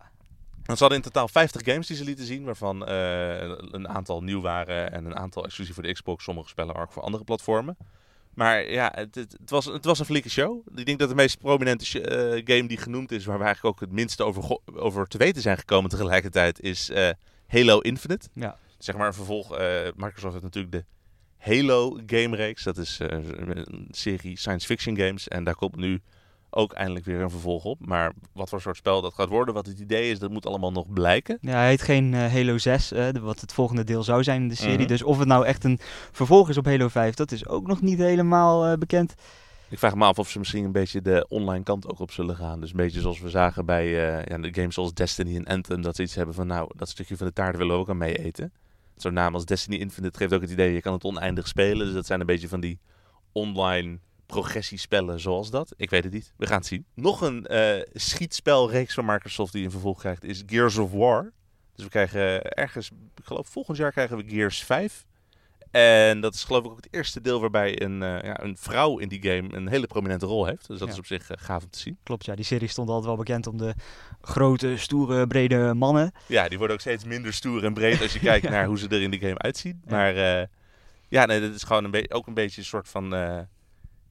Ze 0.63 0.79
hadden 0.79 0.97
in 0.97 1.03
totaal 1.03 1.27
50 1.27 1.61
games 1.65 1.87
die 1.87 1.97
ze 1.97 2.03
lieten 2.03 2.25
zien, 2.25 2.43
waarvan 2.43 2.85
eh, 2.85 3.41
een 3.71 3.87
aantal 3.87 4.23
nieuw 4.23 4.41
waren 4.41 4.91
en 4.91 5.05
een 5.05 5.15
aantal 5.15 5.45
exclusief 5.45 5.73
voor 5.73 5.83
de 5.83 5.93
Xbox, 5.93 6.23
sommige 6.23 6.49
spellen 6.49 6.75
ook 6.75 6.91
voor 6.91 7.03
andere 7.03 7.23
platformen. 7.23 7.77
Maar 8.33 8.71
ja, 8.71 8.91
het, 8.95 9.15
het, 9.15 9.35
het 9.39 9.49
was, 9.49 9.65
het 9.65 9.85
was 9.85 9.99
een 9.99 10.05
flinke 10.05 10.29
show. 10.29 10.67
Ik 10.75 10.85
denk 10.85 10.99
dat 10.99 11.09
de 11.09 11.15
meest 11.15 11.37
prominente 11.37 12.01
eh, 12.01 12.55
game 12.55 12.67
die 12.67 12.77
genoemd 12.77 13.11
is, 13.11 13.25
waar 13.25 13.37
we 13.37 13.43
eigenlijk 13.43 13.75
ook 13.75 13.81
het 13.81 13.91
minste 13.91 14.23
over, 14.23 14.59
over 14.73 15.07
te 15.07 15.17
weten 15.17 15.41
zijn 15.41 15.57
gekomen 15.57 15.89
tegelijkertijd, 15.89 16.61
is 16.61 16.89
eh, 16.89 17.09
Halo 17.47 17.79
Infinite. 17.79 18.27
Ja. 18.33 18.57
Zeg 18.77 18.95
maar 18.95 19.07
een 19.07 19.13
vervolg. 19.13 19.49
Microsoft 19.95 20.33
heeft 20.33 20.43
natuurlijk 20.43 20.73
de 20.73 20.85
Halo 21.37 21.99
game 22.05 22.35
reeks. 22.35 22.63
Dat 22.63 22.77
is 22.77 22.99
een 22.99 23.87
serie 23.91 24.37
science 24.37 24.65
fiction 24.67 24.97
games. 24.97 25.27
En 25.27 25.43
daar 25.43 25.55
komt 25.55 25.75
nu 25.75 26.01
ook 26.55 26.73
eindelijk 26.73 27.05
weer 27.05 27.21
een 27.21 27.29
vervolg 27.29 27.63
op. 27.63 27.85
Maar 27.85 28.11
wat 28.33 28.49
voor 28.49 28.61
soort 28.61 28.77
spel 28.77 29.01
dat 29.01 29.13
gaat 29.13 29.29
worden, 29.29 29.53
wat 29.53 29.65
het 29.65 29.79
idee 29.79 30.11
is, 30.11 30.19
dat 30.19 30.31
moet 30.31 30.45
allemaal 30.45 30.71
nog 30.71 30.93
blijken. 30.93 31.37
Ja, 31.41 31.51
hij 31.51 31.67
heet 31.67 31.81
geen 31.81 32.13
eh, 32.13 32.33
Halo 32.33 32.57
6, 32.57 32.91
eh, 32.91 33.09
wat 33.21 33.41
het 33.41 33.53
volgende 33.53 33.83
deel 33.83 34.03
zou 34.03 34.23
zijn 34.23 34.41
in 34.41 34.47
de 34.47 34.55
serie. 34.55 34.77
Mhm. 34.77 34.87
Dus 34.87 35.03
of 35.03 35.19
het 35.19 35.27
nou 35.27 35.45
echt 35.45 35.63
een 35.63 35.79
vervolg 36.11 36.49
is 36.49 36.57
op 36.57 36.65
Halo 36.65 36.87
5, 36.87 37.15
dat 37.15 37.31
is 37.31 37.47
ook 37.47 37.67
nog 37.67 37.81
niet 37.81 37.97
helemaal 37.97 38.65
eh, 38.65 38.77
bekend. 38.77 39.13
Ik 39.69 39.79
vraag 39.79 39.95
me 39.95 40.05
af 40.05 40.19
of 40.19 40.29
ze 40.29 40.39
misschien 40.39 40.63
een 40.63 40.71
beetje 40.71 41.01
de 41.01 41.25
online 41.29 41.63
kant 41.63 41.87
ook 41.89 41.99
op 41.99 42.11
zullen 42.11 42.35
gaan. 42.35 42.59
Dus 42.59 42.69
een 42.69 42.77
beetje 42.77 43.01
zoals 43.01 43.19
we 43.19 43.29
zagen 43.29 43.65
bij 43.65 43.89
ja, 44.27 44.37
de 44.37 44.53
games 44.53 44.73
zoals 44.73 44.93
Destiny 44.93 45.35
en 45.35 45.45
Anthem. 45.45 45.81
Dat 45.81 45.95
ze 45.95 46.01
iets 46.01 46.15
hebben 46.15 46.35
van, 46.35 46.47
nou, 46.47 46.71
dat 46.75 46.89
stukje 46.89 47.17
van 47.17 47.27
de 47.27 47.33
taart 47.33 47.57
willen 47.57 47.75
we 47.75 47.81
ook 47.81 47.89
aan 47.89 47.97
mee 47.97 48.15
eten. 48.15 48.51
Zo'n 48.95 49.13
naam 49.13 49.33
als 49.33 49.45
Destiny 49.45 49.75
Infinite 49.75 50.17
geeft 50.17 50.33
ook 50.33 50.41
het 50.41 50.51
idee, 50.51 50.73
je 50.73 50.81
kan 50.81 50.93
het 50.93 51.03
oneindig 51.03 51.47
spelen. 51.47 51.85
Dus 51.85 51.95
dat 51.95 52.05
zijn 52.05 52.19
een 52.19 52.25
beetje 52.25 52.47
van 52.47 52.59
die 52.59 52.79
online 53.31 53.97
progressiespellen 54.33 55.19
zoals 55.19 55.49
dat. 55.51 55.73
Ik 55.77 55.89
weet 55.89 56.03
het 56.03 56.13
niet. 56.13 56.33
We 56.37 56.47
gaan 56.47 56.57
het 56.57 56.65
zien. 56.65 56.85
Nog 56.93 57.21
een 57.21 57.45
eh 57.47 57.81
schietspelreeks 57.93 58.93
van 58.93 59.05
Microsoft 59.05 59.53
die 59.53 59.65
een 59.65 59.71
vervolg 59.71 59.99
krijgt 59.99 60.23
is 60.23 60.43
Gears 60.45 60.77
of 60.77 60.91
War. 60.91 61.31
Dus 61.75 61.83
we 61.83 61.89
krijgen 61.91 62.43
ergens, 62.51 62.89
ik 63.15 63.23
geloof 63.25 63.47
volgend 63.47 63.77
jaar 63.77 63.91
krijgen 63.91 64.17
we 64.17 64.23
Gears 64.27 64.63
5. 64.63 65.05
En 65.71 66.21
dat 66.21 66.33
is 66.33 66.43
geloof 66.43 66.63
ik 66.65 66.69
ook 66.71 66.75
het 66.75 66.87
eerste 66.91 67.21
deel 67.21 67.39
waarbij 67.39 67.81
een, 67.81 68.03
eh, 68.03 68.21
ja, 68.23 68.43
een 68.43 68.57
vrouw 68.57 68.97
in 68.97 69.07
die 69.07 69.21
game 69.21 69.55
een 69.55 69.67
hele 69.67 69.87
prominente 69.87 70.25
rol 70.25 70.45
heeft. 70.45 70.67
Dus 70.67 70.79
dat 70.79 70.87
Ja. 70.87 70.93
is 70.93 70.99
op 70.99 71.05
zich 71.05 71.29
eh, 71.29 71.37
gaaf 71.39 71.63
om 71.63 71.69
te 71.69 71.79
zien. 71.79 71.97
Klopt, 72.03 72.25
ja, 72.25 72.35
die 72.35 72.45
serie 72.45 72.67
stond 72.67 72.87
altijd 72.89 73.05
wel 73.07 73.15
bekend 73.17 73.47
om 73.47 73.57
de 73.57 73.73
grote, 74.21 74.77
stoere, 74.77 75.27
brede 75.27 75.73
mannen. 75.73 76.11
Ja, 76.27 76.47
die 76.47 76.57
worden 76.57 76.75
ook 76.75 76.81
steeds 76.81 77.03
minder 77.03 77.33
stoer 77.33 77.63
en 77.63 77.73
breed 77.73 78.01
als 78.01 78.13
je 78.13 78.19
kijkt 78.29 78.43
Ja. 78.45 78.51
naar 78.51 78.65
hoe 78.65 78.79
ze 78.79 78.87
er 78.87 79.01
in 79.01 79.11
de 79.11 79.19
game 79.19 79.37
uitzien. 79.37 79.81
Maar 79.87 80.15
eh, 80.15 80.47
ja, 81.07 81.25
nee, 81.25 81.41
dat 81.41 81.53
is 81.53 81.63
gewoon 81.63 81.83
een 81.93 82.11
ook 82.13 82.27
een 82.27 82.33
beetje 82.33 82.61
een 82.61 82.67
soort 82.67 82.89
van... 82.89 83.13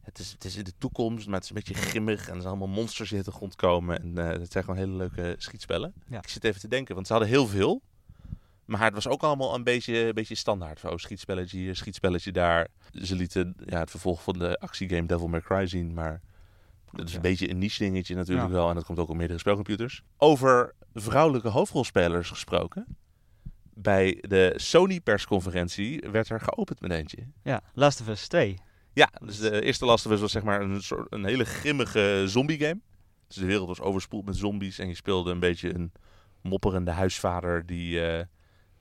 het, 0.03 0.19
is, 0.19 0.33
het 0.33 0.45
is 0.45 0.57
in 0.57 0.65
de 0.65 0.73
toekomst, 0.79 1.27
maar 1.27 1.35
het 1.35 1.43
is 1.45 1.49
een 1.51 1.55
beetje 1.57 1.75
grimmig. 1.75 2.21
En 2.29 2.35
er 2.35 2.41
zijn 2.41 2.49
allemaal 2.55 2.75
monsters 2.75 3.09
die 3.09 3.17
uit 3.19 3.27
de 3.27 3.33
grond 3.33 3.57
komen. 3.57 4.01
En 4.01 4.19
eh 4.19 4.39
het 4.41 4.53
zijn 4.53 4.65
gewoon 4.65 4.79
hele 4.79 4.93
leuke 4.97 5.35
schietspellen. 5.39 5.93
Ja. 6.09 6.19
Ik 6.19 6.29
zit 6.29 6.45
even 6.45 6.61
te 6.61 6.69
denken, 6.69 6.95
want 6.95 7.07
ze 7.07 7.13
hadden 7.13 7.31
heel 7.31 7.47
veel. 7.47 7.83
Maar 8.65 8.83
het 8.85 8.95
was 8.95 9.09
ook 9.09 9.23
allemaal 9.23 9.55
een 9.55 9.65
beetje, 9.65 10.07
een 10.07 10.15
beetje 10.15 10.35
standaard. 10.35 10.81
Van, 10.81 10.91
oh, 10.91 10.97
schietspelletje 10.97 11.57
hier, 11.59 11.77
schietspelletje 11.77 12.33
daar. 12.33 12.69
Ze 12.93 13.15
lieten 13.17 13.55
ja, 13.65 13.79
het 13.79 13.91
vervolg 13.91 14.23
van 14.23 14.39
de 14.39 14.59
actiegame 14.59 15.07
Devil 15.07 15.29
May 15.29 15.41
Cry 15.41 15.67
zien. 15.67 15.95
Maar 15.95 16.21
dat 16.93 17.05
is 17.07 17.11
Ja. 17.11 17.17
een 17.17 17.23
beetje 17.23 17.51
een 17.51 17.59
niche 17.59 17.79
dingetje 17.85 18.15
natuurlijk 18.15 18.49
Ja. 18.49 18.53
wel. 18.55 18.69
En 18.69 18.75
dat 18.75 18.85
komt 18.85 18.99
ook 18.99 19.09
op 19.09 19.17
meerdere 19.17 19.39
spelcomputers. 19.39 20.03
Over 20.17 20.75
vrouwelijke 20.95 21.49
hoofdrolspelers 21.49 22.29
gesproken. 22.29 22.97
Bij 23.75 24.19
de 24.29 24.53
Sony 24.57 25.01
persconferentie 25.01 26.05
werd 26.11 26.29
er 26.29 26.41
geopend 26.41 26.81
met 26.81 26.91
eentje. 26.91 27.27
Ja, 27.43 27.63
Last 27.75 28.01
of 28.01 28.09
Us 28.09 28.29
2. 28.29 28.59
Ja, 28.95 29.11
dus 29.25 29.39
de 29.39 29.63
eerste 29.63 29.85
Last 29.85 30.05
was 30.05 30.33
zeg 30.33 30.43
maar 30.43 30.61
een, 30.61 30.83
soort, 30.83 31.13
een 31.13 31.25
hele 31.25 31.45
grimmige 31.45 32.25
zombie 32.27 32.59
game. 32.59 32.81
Dus 33.27 33.37
de 33.37 33.47
wereld 33.47 33.69
was 33.69 33.81
overspoeld 33.81 34.25
met 34.25 34.37
zombies 34.37 34.79
en 34.79 34.89
je 34.89 34.95
speelde 34.95 35.31
een 35.31 35.39
beetje 35.39 35.75
een 35.75 35.93
mopperende 36.43 36.91
huisvader 36.91 37.67
die 37.67 38.07
eh, 38.07 38.25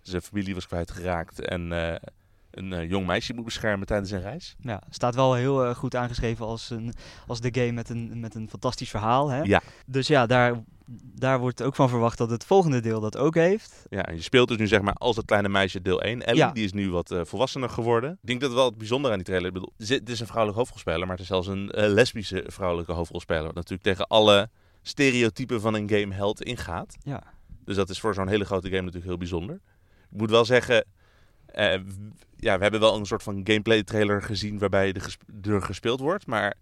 zijn 0.01 0.21
familie 0.21 0.53
was 0.53 0.67
kwijtgeraakt 0.67 1.39
en 1.39 1.71
eh, 1.71 2.09
een 2.51 2.73
eh, 2.73 2.89
jong 2.89 3.05
meisje 3.05 3.33
moet 3.33 3.45
beschermen 3.45 3.87
tijdens 3.87 4.11
een 4.11 4.21
reis. 4.21 4.55
Ja, 4.59 4.81
staat 4.89 5.15
wel 5.15 5.33
heel 5.33 5.65
eh, 5.65 5.75
goed 5.75 5.95
aangeschreven 5.95 6.45
als, 6.45 6.69
een, 6.69 6.93
als 7.27 7.39
de 7.39 7.49
game 7.53 7.71
met 7.71 7.89
een, 7.89 8.19
met 8.19 8.35
een 8.35 8.49
fantastisch 8.49 8.89
verhaal. 8.89 9.29
Hè? 9.29 9.41
Ja. 9.41 9.61
Dus 9.85 10.07
ja, 10.07 10.25
daar, 10.25 10.63
daar 11.15 11.39
wordt 11.39 11.61
ook 11.63 11.75
van 11.75 11.89
verwacht 11.89 12.17
dat 12.17 12.29
het 12.29 12.45
volgende 12.45 12.79
deel 12.79 12.99
dat 12.99 13.17
ook 13.17 13.35
heeft. 13.35 13.85
Ja, 13.89 14.05
en 14.05 14.15
je 14.15 14.21
speelt 14.21 14.47
dus 14.47 14.57
nu 14.57 14.67
zeg 14.67 14.81
maar 14.81 14.93
als 14.93 15.15
dat 15.15 15.25
kleine 15.25 15.49
meisje 15.49 15.81
deel 15.81 16.01
1. 16.01 16.21
Ellie, 16.25 16.39
Ja. 16.39 16.51
die 16.51 16.63
is 16.63 16.73
nu 16.73 16.91
wat 16.91 17.11
eh, 17.11 17.21
volwassener 17.23 17.69
geworden. 17.69 18.11
Ik 18.11 18.27
denk 18.27 18.41
dat 18.41 18.53
wel 18.53 18.65
het 18.65 18.77
bijzondere 18.77 19.11
aan 19.13 19.19
die 19.19 19.27
trailer, 19.27 19.47
ik 19.47 19.53
bedoel, 19.53 19.71
het 19.77 19.89
is- 19.89 19.99
het 19.99 20.09
is 20.09 20.19
een 20.19 20.25
vrouwelijke 20.25 20.59
hoofdrolspeler, 20.61 20.99
maar 21.01 21.11
het 21.11 21.19
is 21.19 21.27
zelfs 21.27 21.47
een 21.47 21.65
lesbische 21.73 22.43
vrouwelijke 22.47 22.91
hoofdrolspeler. 22.91 23.43
Wat 23.45 23.55
natuurlijk 23.55 23.83
tegen 23.83 24.07
alle 24.07 24.49
stereotypen 24.81 25.61
van 25.61 25.73
een 25.73 25.89
gameheld 25.89 26.41
ingaat. 26.43 26.95
Ja. 27.03 27.23
Dus 27.65 27.75
dat 27.75 27.89
is 27.89 27.99
voor 27.99 28.13
zo'n 28.13 28.27
hele 28.27 28.45
grote 28.45 28.67
game 28.67 28.79
natuurlijk 28.81 29.05
heel 29.05 29.17
bijzonder. 29.17 29.55
Ik 30.11 30.17
moet 30.17 30.29
wel 30.29 30.45
zeggen, 30.45 30.85
ja, 32.37 32.55
we 32.57 32.61
hebben 32.63 32.79
wel 32.79 32.95
een 32.95 33.05
soort 33.05 33.23
van 33.23 33.41
gameplay 33.43 33.83
trailer 33.83 34.21
gezien 34.21 34.59
waarbij 34.59 34.93
er, 34.93 35.01
gesp- 35.01 35.21
er 35.43 35.61
gespeeld 35.61 35.99
wordt. 35.99 36.25
Maar 36.27 36.53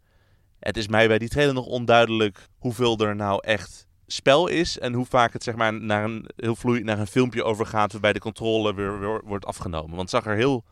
het 0.59 0.77
is 0.77 0.87
mij 0.87 1.07
bij 1.07 1.19
die 1.19 1.29
trailer 1.29 1.53
nog 1.53 1.65
onduidelijk 1.65 2.47
hoeveel 2.57 2.97
er 2.97 3.15
nou 3.15 3.43
echt 3.43 3.87
spel 4.07 4.47
is 4.47 4.79
en 4.79 4.93
hoe 4.93 5.05
vaak 5.05 5.33
het 5.33 5.43
zeg 5.43 5.55
maar 5.55 5.73
naar 5.73 6.03
een 6.03 6.29
heel 6.35 6.55
vloeiend 6.55 6.85
naar 6.85 6.99
een 6.99 7.07
filmpje 7.07 7.43
overgaat 7.43 7.91
waarbij 7.91 8.13
de 8.13 8.19
controle 8.19 8.73
weer, 8.73 8.99
weer 8.99 9.21
wordt 9.25 9.45
afgenomen. 9.45 9.89
Want 9.95 10.01
het 10.01 10.09
zag 10.09 10.25
er 10.25 10.35
heel 10.35 10.63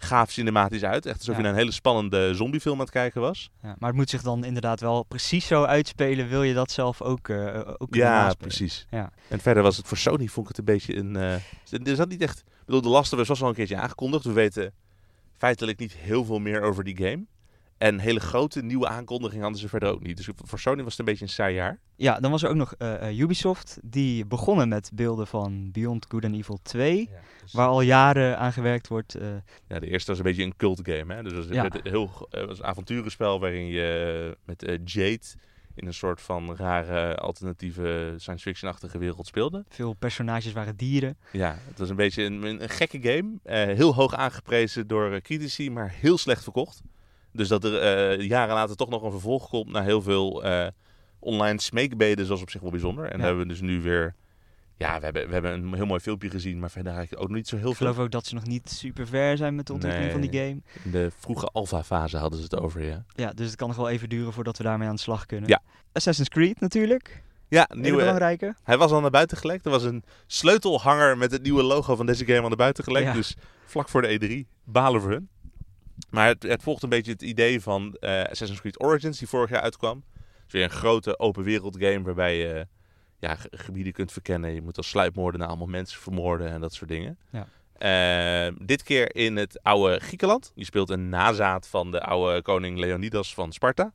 gaaf 0.00 0.30
cinematisch 0.30 0.84
uit. 0.84 1.06
Echt 1.06 1.18
alsof 1.18 1.30
Ja. 1.34 1.36
je 1.36 1.42
naar 1.42 1.52
een 1.52 1.58
hele 1.58 1.72
spannende 1.72 2.34
zombiefilm 2.34 2.74
aan 2.74 2.80
het 2.80 2.90
kijken 2.90 3.20
was. 3.20 3.50
Ja, 3.62 3.74
maar 3.78 3.88
het 3.88 3.98
moet 3.98 4.10
zich 4.10 4.22
dan 4.22 4.44
inderdaad 4.44 4.80
wel 4.80 5.02
precies 5.02 5.46
zo 5.46 5.64
uitspelen. 5.64 6.28
Wil 6.28 6.42
je 6.42 6.54
dat 6.54 6.70
zelf 6.70 7.02
ook, 7.02 7.28
eh, 7.28 7.60
ook 7.78 7.94
Ja, 7.94 8.32
precies. 8.38 8.86
Ja. 8.90 9.10
En 9.28 9.40
verder 9.40 9.62
was 9.62 9.76
het 9.76 9.86
voor 9.88 9.96
Sony, 9.96 10.26
vond 10.26 10.50
ik 10.50 10.56
het 10.56 10.58
een 10.58 10.74
beetje 10.74 10.96
een... 10.96 11.16
eh 11.16 11.88
er 11.88 11.96
zat 11.96 12.08
niet 12.08 12.22
echt... 12.22 12.44
Bedoel, 12.68 12.82
de 12.82 12.88
Last 12.88 13.12
of 13.12 13.18
Us 13.18 13.28
was 13.28 13.42
al 13.42 13.48
een 13.48 13.54
keertje 13.54 13.76
aangekondigd. 13.76 14.24
We 14.24 14.32
weten 14.32 14.72
feitelijk 15.36 15.78
niet 15.78 15.92
heel 15.92 16.24
veel 16.24 16.38
meer 16.38 16.62
over 16.62 16.84
die 16.84 16.96
game. 16.96 17.24
En 17.78 17.98
hele 17.98 18.20
grote 18.20 18.62
nieuwe 18.62 18.88
aankondigingen 18.88 19.42
hadden 19.42 19.60
ze 19.60 19.68
verder 19.68 19.88
ook 19.92 20.02
niet. 20.02 20.16
Dus 20.16 20.28
voor 20.44 20.58
Sony 20.58 20.82
was 20.82 20.90
het 20.90 20.98
een 20.98 21.04
beetje 21.04 21.24
een 21.24 21.30
saai 21.30 21.54
jaar. 21.54 21.78
Ja, 21.96 22.20
dan 22.20 22.30
was 22.30 22.42
er 22.42 22.48
ook 22.48 22.54
nog 22.56 22.74
eh, 22.74 23.08
eh, 23.08 23.18
Ubisoft. 23.18 23.78
Die 23.82 24.26
begonnen 24.26 24.68
met 24.68 24.90
beelden 24.94 25.26
van 25.26 25.70
Beyond 25.72 26.06
Good 26.08 26.24
and 26.24 26.34
Evil 26.34 26.58
2. 26.62 27.10
Waar 27.52 27.68
al 27.68 27.80
jaren 27.80 28.38
aan 28.38 28.52
gewerkt 28.52 28.88
wordt. 28.88 29.14
eh, 29.14 29.28
Ja, 29.68 29.78
de 29.78 29.86
eerste 29.86 30.10
was 30.10 30.18
een 30.18 30.24
beetje 30.26 30.44
een 30.44 30.56
cult 30.56 30.80
game. 30.82 31.14
Hè? 31.14 31.22
Dus 31.22 31.32
dat 31.32 31.46
was, 31.46 31.54
Ja. 31.56 31.64
een 31.64 31.80
heel, 31.82 32.28
was 32.30 32.58
een 32.58 32.64
avonturenspel 32.64 33.40
waarin 33.40 33.66
je 33.66 34.36
met 34.44 34.78
Jade 34.84 35.20
in 35.80 35.86
een 35.86 35.94
soort 35.94 36.20
van 36.20 36.56
rare 36.56 37.14
alternatieve 37.16 38.14
science 38.16 38.42
fiction-achtige 38.42 38.98
wereld 38.98 39.26
speelde. 39.26 39.64
veel 39.68 39.92
personages 39.92 40.52
waren 40.52 40.76
dieren. 40.76 41.16
Ja, 41.32 41.58
het 41.68 41.78
was 41.78 41.88
een 41.90 41.96
beetje 41.96 42.22
een, 42.22 42.42
een, 42.42 42.62
een 42.62 42.68
gekke 42.68 42.98
game. 43.02 43.38
Eh, 43.42 43.62
heel 43.76 43.94
hoog 43.94 44.14
aangeprezen 44.14 44.86
door 44.86 45.12
eh, 45.12 45.20
critici, 45.20 45.70
maar 45.70 45.90
heel 45.90 46.18
slecht 46.18 46.42
verkocht. 46.42 46.82
Dus 47.32 47.48
dat 47.48 47.64
er 47.64 47.78
eh, 47.80 48.26
jaren 48.28 48.54
later 48.54 48.76
toch 48.76 48.88
nog 48.88 49.02
een 49.02 49.10
vervolg 49.10 49.48
komt 49.48 49.70
naar 49.72 49.84
heel 49.84 50.02
veel 50.02 50.44
eh, 50.44 50.66
online 51.18 51.60
smeekbeden, 51.60 52.26
zoals 52.26 52.42
op 52.42 52.50
zich 52.50 52.60
wel 52.60 52.70
bijzonder. 52.70 53.04
En 53.04 53.18
Ja. 53.18 53.24
hebben 53.24 53.42
we 53.42 53.48
dus 53.48 53.60
nu 53.60 53.80
weer... 53.80 54.14
Ja, 54.78 54.98
we 54.98 55.04
hebben, 55.04 55.26
we 55.26 55.32
hebben 55.32 55.52
een 55.52 55.74
heel 55.74 55.86
mooi 55.86 56.00
filmpje 56.00 56.30
gezien, 56.30 56.58
maar 56.58 56.70
verder 56.70 56.92
eigenlijk 56.92 57.22
ook 57.22 57.28
nog 57.28 57.36
niet 57.36 57.48
zo 57.48 57.56
heel 57.56 57.70
Ik 57.70 57.76
veel. 57.76 57.86
geloof 57.86 58.04
ook 58.04 58.10
dat 58.10 58.26
ze 58.26 58.34
nog 58.34 58.46
niet 58.46 58.70
super 58.70 59.06
ver 59.06 59.36
zijn 59.36 59.54
met 59.54 59.66
de 59.66 59.72
ontwikkeling 59.72 60.12
van 60.12 60.20
die 60.20 60.32
game. 60.32 60.60
In 60.84 60.90
de 60.90 61.10
vroege 61.18 61.46
alpha-fase 61.46 62.16
hadden 62.16 62.38
ze 62.38 62.44
het 62.44 62.56
over, 62.60 62.84
ja. 62.84 63.04
Ja, 63.14 63.30
dus 63.32 63.46
het 63.46 63.56
kan 63.56 63.68
nog 63.68 63.76
wel 63.76 63.88
even 63.88 64.08
duren 64.08 64.32
voordat 64.32 64.56
we 64.58 64.64
daarmee 64.64 64.88
aan 64.88 64.94
de 64.94 65.00
slag 65.00 65.26
kunnen. 65.26 65.48
Ja. 65.48 65.62
Assassin's 65.92 66.28
Creed 66.28 66.60
natuurlijk. 66.60 67.22
Ja, 67.48 67.64
Hele 67.68 67.80
nieuwe, 67.80 67.98
belangrijke. 67.98 68.54
hij 68.62 68.78
was 68.78 68.90
al 68.90 69.00
naar 69.00 69.10
buiten 69.10 69.36
gelekt. 69.36 69.64
Er 69.64 69.70
was 69.70 69.82
een 69.82 70.04
sleutelhanger 70.26 71.18
met 71.18 71.30
het 71.30 71.42
nieuwe 71.42 71.62
logo 71.62 71.96
van 71.96 72.06
deze 72.06 72.24
game 72.24 72.42
aan 72.42 72.50
de 72.50 72.56
buiten 72.56 72.84
gelekt. 72.84 73.06
Ja. 73.06 73.12
Dus 73.12 73.36
vlak 73.64 73.88
voor 73.88 74.02
de 74.02 74.44
E3. 74.46 74.56
Balen 74.64 75.00
voor 75.00 75.10
hun. 75.10 75.28
Maar 76.10 76.26
het, 76.26 76.42
het 76.42 76.62
volgt 76.62 76.82
een 76.82 76.88
beetje 76.88 77.12
het 77.12 77.22
idee 77.22 77.60
van 77.60 77.94
eh, 78.00 78.22
Assassin's 78.22 78.60
Creed 78.60 78.80
Origins, 78.82 79.18
die 79.18 79.28
vorig 79.28 79.50
jaar 79.50 79.60
uitkwam. 79.60 80.04
Het 80.14 80.46
is 80.46 80.52
weer 80.52 80.62
een 80.64 80.70
grote 80.70 81.18
open 81.18 81.42
wereld 81.42 81.76
game 81.78 82.02
waarbij 82.02 82.38
je 82.38 82.66
ja, 83.18 83.34
ge- 83.34 83.48
gebieden 83.50 83.92
kunt 83.92 84.12
verkennen. 84.12 84.54
Je 84.54 84.62
moet 84.62 84.76
als 84.76 84.88
sluipmoordenaar 84.88 85.48
allemaal 85.48 85.66
mensen 85.66 86.00
vermoorden 86.00 86.48
en 86.50 86.60
dat 86.60 86.74
soort 86.74 86.90
dingen. 86.90 87.18
Ja. 87.30 87.46
Eh, 87.78 88.54
dit 88.62 88.82
keer 88.82 89.16
in 89.16 89.36
het 89.36 89.62
oude 89.62 89.98
Griekenland. 90.00 90.52
Je 90.54 90.64
speelt 90.64 90.90
een 90.90 91.08
nazaat 91.08 91.66
van 91.68 91.90
de 91.90 92.02
oude 92.02 92.42
koning 92.42 92.78
Leonidas 92.78 93.34
van 93.34 93.52
Sparta. 93.52 93.92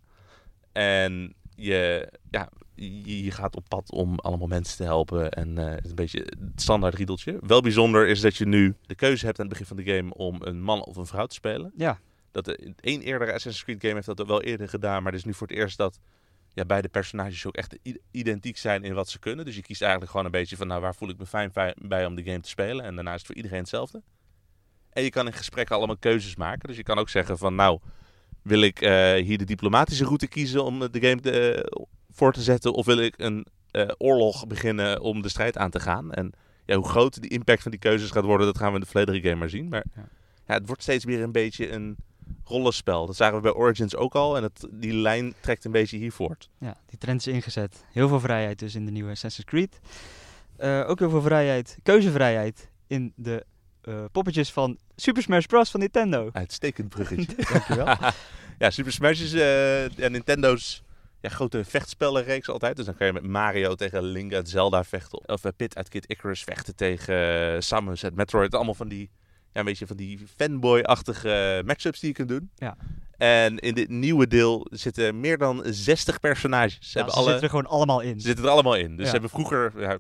En 0.72 1.34
je, 1.56 2.10
ja, 2.30 2.50
je, 2.76 3.32
gaat 3.32 3.56
op 3.56 3.66
pad 3.68 3.92
om 3.92 4.20
allemaal 4.20 4.48
mensen 4.48 4.78
te 4.78 4.84
helpen. 4.84 5.32
En 5.32 5.58
eh, 5.58 5.70
het 5.70 5.84
is 5.84 5.90
een 5.90 5.96
beetje 5.96 6.20
het 6.20 6.62
standaard 6.62 6.96
riedeltje. 6.96 7.38
Wel 7.42 7.62
bijzonder 7.62 8.08
is 8.08 8.22
dat 8.22 8.36
je 8.36 8.46
nu 8.46 8.76
de 8.86 8.96
keuze 8.96 9.26
hebt 9.26 9.40
aan 9.40 9.46
het 9.48 9.58
begin 9.58 9.76
van 9.76 9.84
de 9.86 9.96
game 9.96 10.14
om 10.14 10.38
een 10.42 10.62
man 10.62 10.84
of 10.84 10.96
een 10.96 11.06
vrouw 11.06 11.26
te 11.26 11.36
spelen. 11.36 11.72
Ja, 11.76 12.00
Dat 12.32 12.46
de, 12.46 12.74
één 12.82 13.02
eerdere 13.02 13.34
Assassin's 13.34 13.64
Creed 13.64 13.82
game 13.82 13.94
heeft 13.94 14.06
dat 14.18 14.28
wel 14.28 14.42
eerder 14.42 14.70
gedaan. 14.70 15.04
Maar 15.04 15.12
het 15.12 15.22
is 15.22 15.28
nu 15.28 15.34
voor 15.34 15.48
het 15.48 15.58
eerst 15.58 15.78
dat 15.78 16.00
ja, 16.54 16.66
beide 16.66 16.88
personages 16.90 17.46
ook 17.46 17.56
echt 17.56 17.78
identiek 18.12 18.58
zijn 18.58 18.84
in 18.84 18.94
wat 18.94 19.10
ze 19.10 19.20
kunnen. 19.20 19.46
Dus 19.46 19.56
je 19.56 19.62
kiest 19.62 19.82
eigenlijk 19.82 20.12
gewoon 20.12 20.26
een 20.26 20.32
beetje 20.32 20.56
van 20.58 20.68
nou, 20.68 20.82
waar 20.82 20.96
voel 20.96 21.10
ik 21.10 21.18
me 21.18 21.26
fijn 21.26 21.52
bij- 21.76 22.06
om 22.06 22.16
de 22.16 22.24
game 22.24 22.40
te 22.40 22.50
spelen. 22.50 22.86
En 22.86 22.96
daarna 22.96 23.12
is 23.12 23.18
het 23.18 23.26
voor 23.26 23.36
iedereen 23.36 23.60
hetzelfde. 23.60 24.02
En 24.90 25.04
je 25.04 25.10
kan 25.10 25.26
in 25.26 25.34
gesprekken 25.34 25.76
allemaal 25.76 25.98
keuzes 25.98 26.36
maken. 26.36 26.68
Dus 26.68 26.78
je 26.78 26.84
kan 26.84 26.98
ook 26.98 27.10
zeggen 27.10 27.38
van 27.38 27.56
nou, 27.56 27.80
wil 28.42 28.62
ik 28.62 28.82
eh, 28.82 29.14
hier 29.14 29.38
de 29.38 29.44
diplomatische 29.46 30.04
route 30.06 30.28
kiezen 30.28 30.64
om 30.64 30.80
de 30.80 31.00
game 31.02 31.20
te, 31.22 31.54
eh, 31.64 31.82
voor 32.10 32.34
te 32.34 32.42
zetten? 32.42 32.74
Of 32.74 32.86
wil 32.86 32.98
ik 32.98 33.14
een 33.18 33.46
eh, 33.72 33.88
oorlog 33.98 34.48
beginnen 34.48 35.02
om 35.02 35.22
de 35.22 35.30
strijd 35.30 35.58
aan 35.58 35.70
te 35.70 35.80
gaan? 35.80 36.12
En 36.12 36.32
ja, 36.66 36.76
hoe 36.76 36.88
groot 36.90 37.22
die 37.22 37.30
impact 37.30 37.62
van 37.62 37.72
die 37.72 37.80
keuzes 37.80 38.12
gaat 38.12 38.24
worden, 38.24 38.48
dat 38.48 38.58
gaan 38.58 38.68
we 38.70 38.74
in 38.76 38.80
de 38.82 38.88
volledige 38.88 39.22
game 39.22 39.36
maar 39.36 39.50
zien. 39.50 39.70
Maar 39.70 39.84
Ja. 39.96 40.08
ja, 40.48 40.54
het 40.54 40.68
wordt 40.68 40.82
steeds 40.82 41.06
meer 41.06 41.22
een 41.22 41.32
beetje 41.32 41.72
een 41.72 41.96
rollenspel. 42.44 43.06
Dat 43.06 43.16
zagen 43.16 43.36
we 43.36 43.42
bij 43.42 43.54
Origins 43.54 43.96
ook 43.96 44.16
al. 44.16 44.38
En 44.38 44.44
het, 44.44 44.68
die 44.72 44.94
lijn 44.94 45.34
trekt 45.40 45.66
een 45.66 45.72
beetje 45.72 45.98
hier 45.98 46.12
voort. 46.12 46.50
ja, 46.58 46.78
die 46.86 47.00
trend 47.00 47.20
is 47.20 47.34
ingezet. 47.34 47.86
Heel 47.92 48.08
veel 48.08 48.20
vrijheid 48.20 48.60
dus 48.60 48.76
in 48.76 48.86
de 48.86 48.92
nieuwe 48.92 49.12
Assassin's 49.12 49.48
Creed. 49.50 49.80
Eh, 50.58 50.90
ook 50.90 51.00
heel 51.00 51.10
veel 51.10 51.22
vrijheid, 51.22 51.78
keuzevrijheid 51.84 52.70
in 52.88 53.14
de 53.16 53.46
eh, 53.82 54.04
poppetjes 54.12 54.52
van 54.52 54.78
Super 54.96 55.24
Smash 55.24 55.46
Bros. 55.46 55.72
van 55.72 55.80
Nintendo. 55.80 56.30
Uitstekend 56.32 56.90
bruggetje. 56.90 57.36
Dankjewel. 57.52 57.96
ja, 58.60 58.70
Super 58.70 58.92
Smash 58.92 59.22
is 59.22 59.34
eh, 59.34 59.90
ja, 59.90 60.08
Nintendo's 60.08 60.84
ja, 61.22 61.30
grote 61.30 61.64
vechtspellenreeks 61.66 62.50
altijd. 62.50 62.76
Dus 62.76 62.86
dan 62.86 62.96
kan 62.96 63.08
je 63.08 63.14
met 63.14 63.28
Mario 63.28 63.76
tegen 63.76 64.04
Link 64.04 64.34
uit 64.34 64.50
Zelda 64.50 64.84
vechten. 64.84 65.30
Of 65.30 65.46
uh, 65.46 65.52
Pit 65.56 65.76
uit 65.76 65.90
Kid 65.90 66.06
Icarus 66.06 66.44
vechten 66.44 66.76
tegen 66.76 67.64
Samus 67.64 68.04
uit 68.04 68.16
Metroid. 68.16 68.56
Allemaal 68.56 68.74
van 68.74 68.88
die, 68.88 69.10
ja, 69.54 69.60
een 69.60 69.66
beetje 69.66 69.88
van 69.88 69.96
die 69.98 70.20
fanboy-achtige 70.36 71.62
matchups 71.66 72.00
die 72.00 72.10
je 72.10 72.16
kunt 72.16 72.30
doen. 72.30 72.50
Ja. 72.56 72.78
En 73.18 73.58
in 73.60 73.74
dit 73.74 73.90
nieuwe 73.90 74.28
deel 74.28 74.68
zitten 74.72 75.20
meer 75.20 75.38
dan 75.38 75.62
60 75.66 76.20
personages. 76.20 76.74
Ze, 76.74 76.88
Ja, 76.88 76.90
hebben 76.94 77.14
ze 77.14 77.20
alle, 77.20 77.30
zitten 77.30 77.44
er 77.44 77.50
gewoon 77.50 77.72
allemaal 77.72 78.00
in. 78.02 78.20
ze 78.20 78.28
zitten 78.28 78.46
er 78.46 78.52
allemaal 78.52 78.76
in. 78.76 78.90
Dus 78.90 78.98
Ja. 78.98 79.06
ze 79.06 79.12
hebben 79.12 79.30
vroeger, 79.30 79.74
ja, 79.80 79.98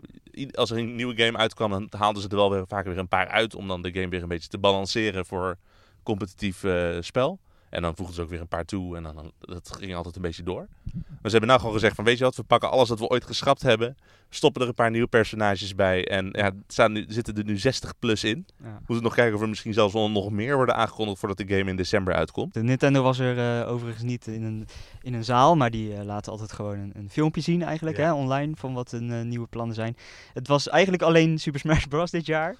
als 0.53 0.71
er 0.71 0.77
een 0.77 0.95
nieuwe 0.95 1.15
game 1.23 1.37
uitkwam, 1.37 1.69
dan 1.71 1.87
haalden 1.97 2.21
ze 2.21 2.27
er 2.29 2.35
wel 2.35 2.51
weer 2.51 2.67
vaker 2.67 2.89
weer 2.89 2.99
een 2.99 3.07
paar 3.07 3.27
uit. 3.27 3.55
Om 3.55 3.67
dan 3.67 3.81
de 3.81 3.91
game 3.93 4.09
weer 4.09 4.21
een 4.21 4.27
beetje 4.27 4.49
te 4.49 4.57
balanceren 4.57 5.25
voor 5.25 5.57
competitief 6.03 6.63
eh, 6.63 6.97
spel. 6.99 7.39
En 7.73 7.81
dan 7.81 7.95
voegden 7.95 8.15
ze 8.15 8.21
ook 8.21 8.29
weer 8.29 8.41
een 8.41 8.47
paar 8.47 8.65
toe. 8.65 8.95
En 8.97 9.03
dan, 9.03 9.15
dan- 9.15 9.31
dat 9.39 9.75
ging 9.79 9.95
altijd 9.95 10.15
een 10.15 10.21
beetje 10.21 10.43
door. 10.43 10.67
Maar 10.93 11.31
ze 11.31 11.37
hebben 11.37 11.47
nou 11.47 11.59
gewoon 11.59 11.73
gezegd 11.75 11.95
van, 11.95 12.03
weet 12.05 12.17
je 12.17 12.23
wat, 12.23 12.35
we 12.35 12.43
pakken 12.43 12.69
alles 12.71 12.89
wat 12.89 12.99
we 12.99 13.07
ooit 13.07 13.25
geschrapt 13.25 13.61
hebben. 13.61 13.97
Stoppen 14.29 14.61
er 14.61 14.67
een 14.67 14.73
paar 14.73 14.91
nieuwe 14.91 15.07
personages 15.07 15.75
bij. 15.75 16.07
En 16.07 16.29
ja, 16.31 16.51
staan 16.67 16.91
nu, 16.91 17.05
zitten 17.07 17.35
er 17.35 17.43
nu 17.43 17.57
60 17.57 17.99
plus 17.99 18.23
in. 18.23 18.45
Ja. 18.63 18.79
Moeten 18.85 19.03
nog 19.03 19.13
kijken 19.15 19.35
of 19.35 19.41
er 19.41 19.49
misschien 19.49 19.73
zelfs 19.73 19.93
nog 19.93 20.31
meer 20.31 20.55
worden 20.55 20.75
aangekondigd 20.75 21.19
voordat 21.19 21.37
de 21.37 21.47
game 21.57 21.69
in 21.69 21.75
december 21.75 22.13
uitkomt. 22.13 22.53
De 22.53 22.63
Nintendo 22.63 23.03
was 23.03 23.19
er 23.19 23.61
eh, 23.61 23.71
overigens 23.71 24.03
niet 24.03 24.27
in 24.27 24.43
een, 24.43 24.67
in 25.01 25.13
een 25.13 25.23
zaal, 25.23 25.55
maar 25.55 25.71
die 25.71 25.95
eh, 25.95 26.03
laten 26.03 26.31
altijd 26.31 26.51
gewoon 26.51 26.77
een, 26.79 26.91
een 26.95 27.09
filmpje 27.09 27.41
zien 27.41 27.63
eigenlijk, 27.63 27.97
Ja. 27.97 28.03
hè, 28.03 28.13
online, 28.13 28.51
van 28.55 28.73
wat 28.73 28.91
hun 28.91 29.11
eh, 29.11 29.21
nieuwe 29.21 29.47
plannen 29.47 29.75
zijn. 29.75 29.97
Het 30.33 30.47
was 30.47 30.69
eigenlijk 30.69 31.03
alleen 31.03 31.37
Super 31.39 31.59
Smash 31.59 31.85
Bros. 31.85 32.11
dit 32.11 32.25
jaar. 32.25 32.55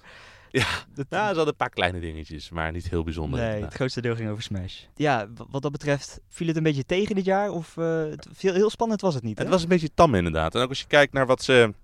Ja. 0.60 0.66
Dat- 0.94 1.06
Ja, 1.10 1.18
ze 1.20 1.24
hadden 1.26 1.46
een 1.46 1.56
paar 1.56 1.70
kleine 1.70 2.00
dingetjes, 2.00 2.50
maar 2.50 2.72
niet 2.72 2.88
heel 2.88 3.02
bijzonder. 3.04 3.40
nee, 3.40 3.62
het 3.62 3.74
grootste 3.74 4.00
deel 4.00 4.14
ging 4.16 4.30
over 4.30 4.42
Smash. 4.42 4.82
Ja, 4.96 5.28
wat 5.50 5.62
dat 5.62 5.72
betreft 5.72 6.20
viel 6.28 6.46
het 6.46 6.56
een 6.56 6.62
beetje 6.62 6.84
tegen 6.84 7.14
dit 7.14 7.24
jaar, 7.24 7.50
of 7.50 7.76
eh, 7.76 8.02
het 8.04 8.26
viel, 8.32 8.52
heel 8.54 8.70
spannend 8.70 9.00
was 9.00 9.14
het 9.14 9.22
niet, 9.22 9.38
hè? 9.38 9.44
Het 9.44 9.52
was 9.52 9.62
een 9.62 9.68
beetje 9.68 9.90
tam 9.94 10.14
inderdaad. 10.14 10.54
En 10.54 10.62
ook 10.62 10.68
als 10.68 10.80
je 10.80 10.86
kijkt 10.86 11.12
naar 11.12 11.26
wat 11.26 11.42
ze 11.42 11.74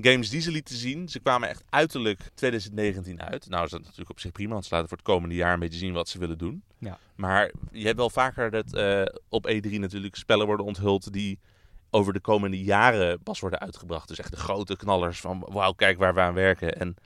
games 0.00 0.30
die 0.30 0.40
ze 0.40 0.50
lieten 0.50 0.76
zien, 0.76 1.08
ze 1.08 1.18
kwamen 1.20 1.48
echt 1.48 1.62
uiterlijk 1.70 2.20
2019 2.34 3.22
uit. 3.22 3.48
Nou 3.48 3.64
is 3.64 3.70
dat 3.70 3.80
natuurlijk 3.82 4.10
op 4.10 4.20
zich 4.20 4.32
prima, 4.32 4.52
want 4.52 4.64
ze 4.64 4.74
laten 4.74 4.88
voor 4.88 4.96
het 4.98 5.06
komende 5.06 5.34
jaar 5.34 5.52
een 5.52 5.58
beetje 5.60 5.78
zien 5.78 5.92
wat 5.92 6.08
ze 6.08 6.18
willen 6.18 6.38
doen. 6.38 6.62
Ja. 6.78 6.98
Maar 7.14 7.52
je 7.72 7.84
hebt 7.84 7.96
wel 7.98 8.10
vaker 8.10 8.50
dat 8.50 8.72
eh, 8.74 9.02
op 9.28 9.48
E3 9.50 9.70
natuurlijk 9.78 10.16
spellen 10.16 10.46
worden 10.46 10.66
onthuld 10.66 11.12
die 11.12 11.38
over 11.90 12.12
de 12.12 12.20
komende 12.20 12.62
jaren 12.62 13.22
pas 13.22 13.40
worden 13.40 13.58
uitgebracht. 13.60 14.08
Dus 14.08 14.18
echt 14.18 14.30
de 14.30 14.36
grote 14.36 14.76
knallers 14.76 15.20
van 15.20 15.46
wauw, 15.48 15.72
kijk 15.72 15.98
waar 15.98 16.14
we 16.14 16.20
aan 16.20 16.34
werken. 16.34 16.78
En 16.80 16.96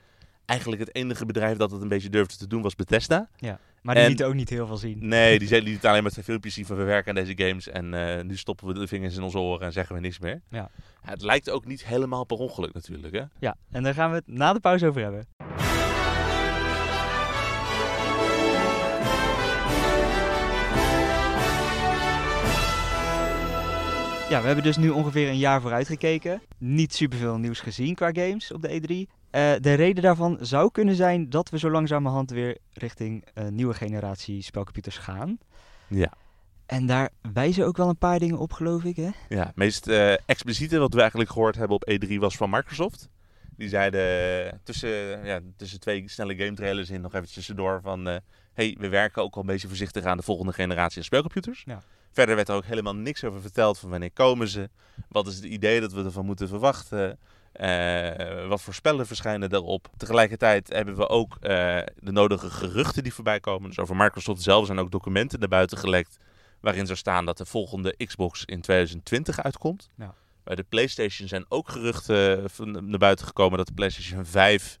eigenlijk 0.45 0.81
het 0.81 0.95
enige 0.95 1.25
bedrijf 1.25 1.57
dat 1.57 1.71
het 1.71 1.81
een 1.81 1.87
beetje 1.87 2.09
durfde 2.09 2.37
te 2.37 2.47
doen 2.47 2.61
was 2.61 2.75
Bethesda. 2.75 3.29
maar 3.81 3.95
die 3.95 4.03
en- 4.03 4.09
lieten 4.09 4.27
ook 4.27 4.33
niet 4.33 4.49
heel 4.49 4.67
veel 4.67 4.77
zien. 4.77 4.97
Nee, 5.07 5.39
die 5.39 5.61
lieten 5.61 5.89
alleen 5.89 6.01
maar 6.03 6.11
twee 6.11 6.23
filmpjes 6.23 6.53
zien 6.53 6.65
van 6.65 6.77
we 6.77 6.83
werken 6.83 7.09
aan 7.17 7.25
deze 7.25 7.47
games 7.47 7.67
en 7.67 7.93
eh, 7.93 8.23
nu 8.23 8.37
stoppen 8.37 8.67
we 8.67 8.73
de 8.73 8.87
vingers 8.87 9.15
in 9.15 9.23
onze 9.23 9.37
oren 9.39 9.65
en 9.65 9.71
zeggen 9.73 9.95
we 9.95 10.01
niks 10.01 10.19
meer. 10.19 10.41
Ja. 10.49 10.69
het 11.01 11.21
lijkt 11.21 11.49
ook 11.49 11.65
niet 11.65 11.85
helemaal 11.85 12.23
per 12.25 12.37
ongeluk 12.37 12.73
natuurlijk, 12.73 13.13
hè? 13.15 13.23
Ja, 13.39 13.55
en 13.71 13.83
daar 13.83 13.93
gaan 13.93 14.09
we 14.09 14.15
het 14.15 14.27
na 14.27 14.53
de 14.53 14.59
pauze 14.59 14.87
over 14.87 15.01
hebben. 15.01 15.27
Ja, 24.29 24.39
we 24.41 24.45
hebben 24.47 24.63
dus 24.63 24.77
nu 24.77 24.89
ongeveer 24.89 25.29
een 25.29 25.37
jaar 25.37 25.61
vooruit 25.61 25.87
gekeken. 25.87 26.41
Niet 26.57 26.93
superveel 26.93 27.37
nieuws 27.37 27.59
gezien 27.59 27.95
qua 27.95 28.09
games 28.13 28.51
op 28.51 28.61
de 28.61 29.07
E3. 29.07 29.22
Eh, 29.33 29.53
de 29.61 29.73
reden 29.73 30.03
daarvan 30.03 30.37
zou 30.41 30.71
kunnen 30.71 30.95
zijn 30.95 31.29
dat 31.29 31.49
we 31.49 31.59
zo 31.59 31.71
langzamerhand 31.71 32.29
weer 32.31 32.57
richting 32.73 33.25
een 33.33 33.55
nieuwe 33.55 33.73
generatie 33.73 34.41
spelcomputers 34.41 34.97
gaan. 34.97 35.37
Ja. 35.87 36.13
En 36.65 36.85
daar 36.85 37.09
wijzen 37.33 37.65
ook 37.65 37.77
wel 37.77 37.89
een 37.89 37.97
paar 37.97 38.19
dingen 38.19 38.37
op, 38.37 38.53
geloof 38.53 38.83
ik, 38.83 38.95
hè? 38.95 39.09
Ja, 39.29 39.45
het 39.45 39.55
meest 39.55 39.87
eh, 39.87 40.13
expliciete 40.25 40.77
wat 40.77 40.93
we 40.93 40.99
eigenlijk 40.99 41.29
gehoord 41.29 41.55
hebben 41.55 41.75
op 41.75 41.91
E3 41.91 42.15
was 42.15 42.37
van 42.37 42.49
Microsoft. 42.49 43.09
Die 43.57 43.69
zeiden 43.69 44.61
tussen, 44.63 45.25
ja, 45.25 45.39
tussen 45.57 45.79
twee 45.79 46.03
snelle 46.09 46.35
game 46.35 46.53
trailers 46.53 46.89
in 46.89 47.01
nog 47.01 47.13
even 47.13 47.33
tussendoor 47.33 47.81
van... 47.81 48.07
eh 48.07 48.17
hey, 48.53 48.75
we 48.79 48.89
werken 48.89 49.21
ook 49.21 49.35
al 49.35 49.41
een 49.41 49.47
beetje 49.47 49.67
voorzichtig 49.67 50.03
aan 50.03 50.17
de 50.17 50.23
volgende 50.23 50.53
generatie 50.53 51.03
spelcomputers. 51.03 51.63
Ja. 51.65 51.83
Verder 52.11 52.35
werd 52.35 52.49
er 52.49 52.55
ook 52.55 52.65
helemaal 52.65 52.95
niks 52.95 53.23
over 53.23 53.41
verteld 53.41 53.79
van 53.79 53.89
wanneer 53.89 54.11
komen 54.11 54.47
ze. 54.47 54.69
Wat 55.09 55.27
is 55.27 55.35
het 55.35 55.43
idee 55.43 55.81
dat 55.81 55.93
we 55.93 56.03
ervan 56.03 56.25
moeten 56.25 56.47
verwachten. 56.47 57.19
Uh, 57.61 58.47
wat 58.47 58.61
voor 58.61 58.73
spellen 58.73 59.07
verschijnen 59.07 59.49
daarop. 59.49 59.89
Tegelijkertijd 59.97 60.73
hebben 60.73 60.95
we 60.95 61.09
ook 61.09 61.33
uh, 61.35 61.49
de 61.95 62.11
nodige 62.11 62.49
geruchten 62.49 63.03
die 63.03 63.13
voorbij 63.13 63.39
komen. 63.39 63.69
Dus 63.69 63.79
over 63.79 63.95
Microsoft 63.95 64.41
zelf 64.41 64.65
zijn 64.65 64.79
ook 64.79 64.91
documenten 64.91 65.39
naar 65.39 65.49
buiten 65.49 65.77
gelekt. 65.77 66.17
Waarin 66.59 66.85
zou 66.85 66.97
staan 66.97 67.25
dat 67.25 67.37
de 67.37 67.45
volgende 67.45 67.95
Xbox 68.05 68.45
in 68.45 68.61
2020 68.61 69.43
uitkomt. 69.43 69.89
Ja. 69.97 70.13
Bij 70.43 70.55
de 70.55 70.63
PlayStation 70.63 71.27
zijn 71.27 71.45
ook 71.49 71.69
geruchten 71.69 72.49
naar 72.89 72.99
buiten 72.99 73.25
gekomen 73.25 73.57
dat 73.57 73.67
de 73.67 73.73
PlayStation 73.73 74.25
5 74.25 74.79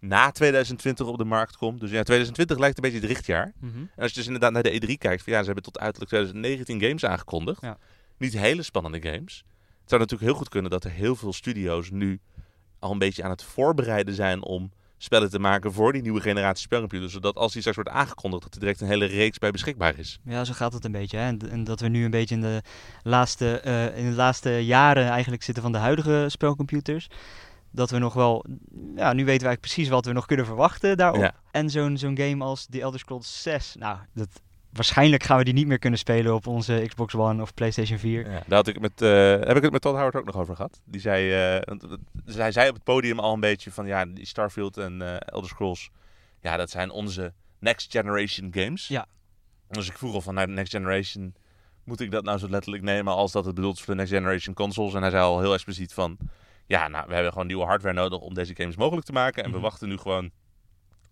na 0.00 0.30
2020 0.30 1.06
op 1.06 1.18
de 1.18 1.24
markt 1.24 1.56
komt. 1.56 1.80
Dus 1.80 1.90
ja, 1.90 2.02
2020 2.02 2.58
lijkt 2.58 2.76
een 2.76 2.82
beetje 2.82 2.98
het 2.98 3.08
richtjaar. 3.08 3.52
Mhm. 3.60 3.78
En 3.78 4.02
als 4.02 4.10
je 4.10 4.16
dus 4.16 4.26
inderdaad 4.26 4.52
naar 4.52 4.62
de 4.62 4.80
E3 4.80 4.98
kijkt, 4.98 5.22
van, 5.22 5.32
ja, 5.32 5.38
ze 5.38 5.44
hebben 5.44 5.64
tot 5.64 5.78
uiterlijk 5.78 6.10
2019 6.10 6.80
games 6.80 7.04
aangekondigd. 7.04 7.60
Ja. 7.60 7.78
Niet 8.18 8.32
hele 8.32 8.62
spannende 8.62 9.10
games. 9.10 9.44
Het 9.86 9.94
zou 9.94 10.04
natuurlijk 10.04 10.30
heel 10.30 10.40
goed 10.40 10.48
kunnen 10.48 10.70
dat 10.70 10.84
er 10.84 10.90
heel 10.90 11.16
veel 11.16 11.32
studio's 11.32 11.90
nu 11.90 12.20
al 12.78 12.90
een 12.90 12.98
beetje 12.98 13.22
aan 13.22 13.30
het 13.30 13.42
voorbereiden 13.42 14.14
zijn 14.14 14.42
om 14.42 14.70
spellen 14.98 15.30
te 15.30 15.38
maken 15.38 15.72
voor 15.72 15.92
die 15.92 16.02
nieuwe 16.02 16.20
generatie 16.20 16.62
spelcomputers. 16.62 17.12
Zodat 17.12 17.36
als 17.36 17.52
die 17.52 17.60
straks 17.60 17.76
wordt 17.76 17.92
aangekondigd, 17.92 18.42
dat 18.42 18.54
er 18.54 18.60
direct 18.60 18.80
een 18.80 18.86
hele 18.86 19.04
reeks 19.04 19.38
bij 19.38 19.50
beschikbaar 19.50 19.98
is. 19.98 20.18
Ja, 20.24 20.44
zo 20.44 20.52
gaat 20.52 20.72
het 20.72 20.84
een 20.84 20.92
beetje. 20.92 21.16
Hè? 21.16 21.26
En, 21.26 21.50
en 21.50 21.64
dat 21.64 21.80
we 21.80 21.88
nu 21.88 22.04
een 22.04 22.10
beetje 22.10 22.34
in 22.34 22.40
de, 22.40 22.62
laatste, 23.02 23.60
eh, 23.60 23.98
in 23.98 24.10
de 24.10 24.16
laatste 24.16 24.50
jaren 24.50 25.08
eigenlijk 25.08 25.42
zitten 25.42 25.62
van 25.62 25.72
de 25.72 25.78
huidige 25.78 26.24
spelcomputers. 26.28 27.08
Dat 27.70 27.90
we 27.90 27.98
nog 27.98 28.14
wel, 28.14 28.44
ja, 28.94 29.12
nu 29.12 29.24
weten 29.24 29.24
we 29.24 29.28
eigenlijk 29.28 29.60
precies 29.60 29.88
wat 29.88 30.04
we 30.04 30.12
nog 30.12 30.26
kunnen 30.26 30.46
verwachten 30.46 30.96
daarop. 30.96 31.20
Ja. 31.20 31.34
En 31.50 31.70
zo'n 31.70 31.98
zo'n 31.98 32.18
game 32.18 32.44
als 32.44 32.66
The 32.70 32.80
Elder 32.80 33.00
Scrolls 33.00 33.42
6, 33.42 33.74
nou, 33.78 33.98
dat, 34.14 34.28
waarschijnlijk 34.76 35.22
gaan 35.22 35.38
we 35.38 35.44
die 35.44 35.54
niet 35.54 35.66
meer 35.66 35.78
kunnen 35.78 35.98
spelen 35.98 36.34
op 36.34 36.46
onze 36.46 36.84
Xbox 36.86 37.14
One 37.14 37.42
of 37.42 37.54
PlayStation 37.54 37.98
4. 37.98 38.30
Ja, 38.30 38.42
daar 38.46 38.56
had 38.58 38.66
ik 38.66 38.80
met, 38.80 39.02
eh, 39.02 39.10
heb 39.30 39.56
ik 39.56 39.62
het 39.62 39.72
met 39.72 39.80
Todd 39.80 39.94
Howard 39.96 40.16
ook 40.16 40.24
nog 40.24 40.36
over 40.36 40.56
gehad. 40.56 40.80
Die 40.84 41.00
zei, 41.00 41.60
want, 41.64 41.82
eh, 41.84 41.90
dus 42.24 42.34
hij 42.34 42.52
zei 42.52 42.68
op 42.68 42.74
het 42.74 42.84
podium 42.84 43.18
al 43.18 43.32
een 43.34 43.40
beetje 43.40 43.70
van 43.70 43.86
ja, 43.86 44.04
die 44.06 44.26
Starfield 44.26 44.76
en 44.76 45.02
eh, 45.02 45.16
Elder 45.18 45.48
Scrolls, 45.50 45.90
ja, 46.40 46.56
dat 46.56 46.70
zijn 46.70 46.90
onze 46.90 47.32
next 47.60 47.90
generation 47.92 48.52
games. 48.54 48.88
Ja. 48.88 49.06
Dus 49.68 49.88
ik 49.88 49.98
vroeg 49.98 50.14
al 50.14 50.20
van 50.20 50.34
nou, 50.34 50.46
next 50.48 50.72
generation, 50.72 51.34
moet 51.84 52.00
ik 52.00 52.10
dat 52.10 52.24
nou 52.24 52.38
zo 52.38 52.48
letterlijk 52.48 52.82
nemen 52.84 53.14
als 53.14 53.32
dat 53.32 53.44
het 53.44 53.54
bedoeld 53.54 53.76
is 53.76 53.82
voor 53.82 53.94
de 53.94 54.00
next 54.00 54.12
generation 54.14 54.54
consoles? 54.54 54.94
En 54.94 55.00
hij 55.00 55.10
zei 55.10 55.22
al 55.22 55.40
heel 55.40 55.52
expliciet 55.52 55.92
van, 55.94 56.16
ja, 56.66 56.88
nou, 56.88 57.04
we 57.08 57.14
hebben 57.14 57.32
gewoon 57.32 57.46
nieuwe 57.46 57.64
hardware 57.64 57.94
nodig 57.94 58.18
om 58.18 58.34
deze 58.34 58.54
games 58.56 58.76
mogelijk 58.76 59.06
te 59.06 59.12
maken. 59.12 59.42
En 59.44 59.50
we 59.50 59.56
Mhm. 59.56 59.64
wachten 59.64 59.88
nu 59.88 59.96
gewoon 59.96 60.30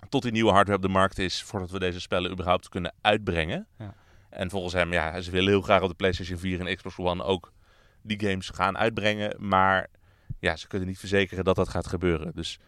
tot 0.08 0.22
die 0.22 0.32
nieuwe 0.32 0.52
hardware 0.52 0.78
op 0.78 0.84
de 0.84 0.92
markt 0.92 1.18
is 1.18 1.42
voordat 1.42 1.70
we 1.70 1.78
deze 1.78 2.00
spellen 2.00 2.30
überhaupt 2.30 2.68
kunnen 2.68 2.94
uitbrengen. 3.00 3.66
Ja. 3.78 3.94
En 4.30 4.50
volgens 4.50 4.72
hem, 4.72 4.92
ja, 4.92 5.20
ze 5.20 5.30
willen 5.30 5.48
heel 5.48 5.60
graag 5.60 5.82
op 5.82 5.88
de 5.88 5.94
PlayStation 5.94 6.38
4 6.38 6.60
en 6.60 6.76
Xbox 6.76 6.98
One 6.98 7.22
ook 7.22 7.52
die 8.02 8.20
games 8.20 8.48
gaan 8.48 8.78
uitbrengen. 8.78 9.36
Maar 9.38 9.86
ja, 10.38 10.56
ze 10.56 10.66
kunnen 10.66 10.88
niet 10.88 10.98
verzekeren 10.98 11.44
dat 11.44 11.56
dat 11.56 11.68
gaat 11.68 11.86
gebeuren. 11.86 12.32
Dus 12.34 12.58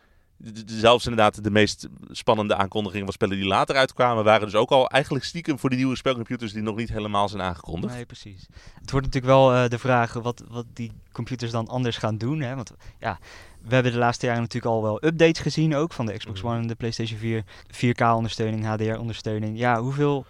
zelfs 0.66 1.06
inderdaad 1.06 1.44
de 1.44 1.50
meest 1.50 1.88
spannende 2.10 2.54
aankondigingen 2.56 3.04
van 3.04 3.14
spellen 3.14 3.36
die 3.36 3.46
later 3.46 3.76
uitkwamen, 3.76 4.24
waren 4.24 4.46
dus 4.46 4.54
ook 4.54 4.70
al 4.70 4.88
eigenlijk 4.88 5.24
stiekem 5.24 5.58
voor 5.58 5.70
die 5.70 5.78
nieuwe 5.78 5.96
spelcomputers 5.96 6.52
die 6.52 6.62
nog 6.62 6.76
niet 6.76 6.88
helemaal 6.88 7.28
zijn 7.28 7.42
aangekondigd. 7.42 7.94
Nee, 7.94 8.06
precies. 8.06 8.46
Het 8.80 8.90
wordt 8.90 9.06
natuurlijk 9.06 9.32
wel 9.32 9.54
eh, 9.54 9.68
de 9.68 9.78
vraag 9.78 10.12
wat, 10.12 10.42
wat 10.48 10.66
die 10.72 10.92
computers 11.12 11.50
dan 11.50 11.68
anders 11.68 11.96
gaan 11.96 12.18
doen. 12.18 12.40
Hè? 12.40 12.54
Want 12.54 12.72
ja, 12.98 13.18
we 13.62 13.74
hebben 13.74 13.92
de 13.92 13.98
laatste 13.98 14.26
jaren 14.26 14.42
natuurlijk 14.42 14.74
al 14.74 14.82
wel 14.82 15.04
updates 15.04 15.42
gezien 15.42 15.74
ook 15.74 15.92
van 15.92 16.06
de 16.06 16.16
Xbox 16.16 16.40
Mhm. 16.42 16.50
One 16.50 16.60
en 16.60 16.66
de 16.66 16.74
PlayStation 16.74 17.18
4. 17.18 17.44
4K-ondersteuning, 17.70 18.64
HDR-ondersteuning. 18.64 19.58
Ja, 19.58 19.80
hoeveel 19.80 20.26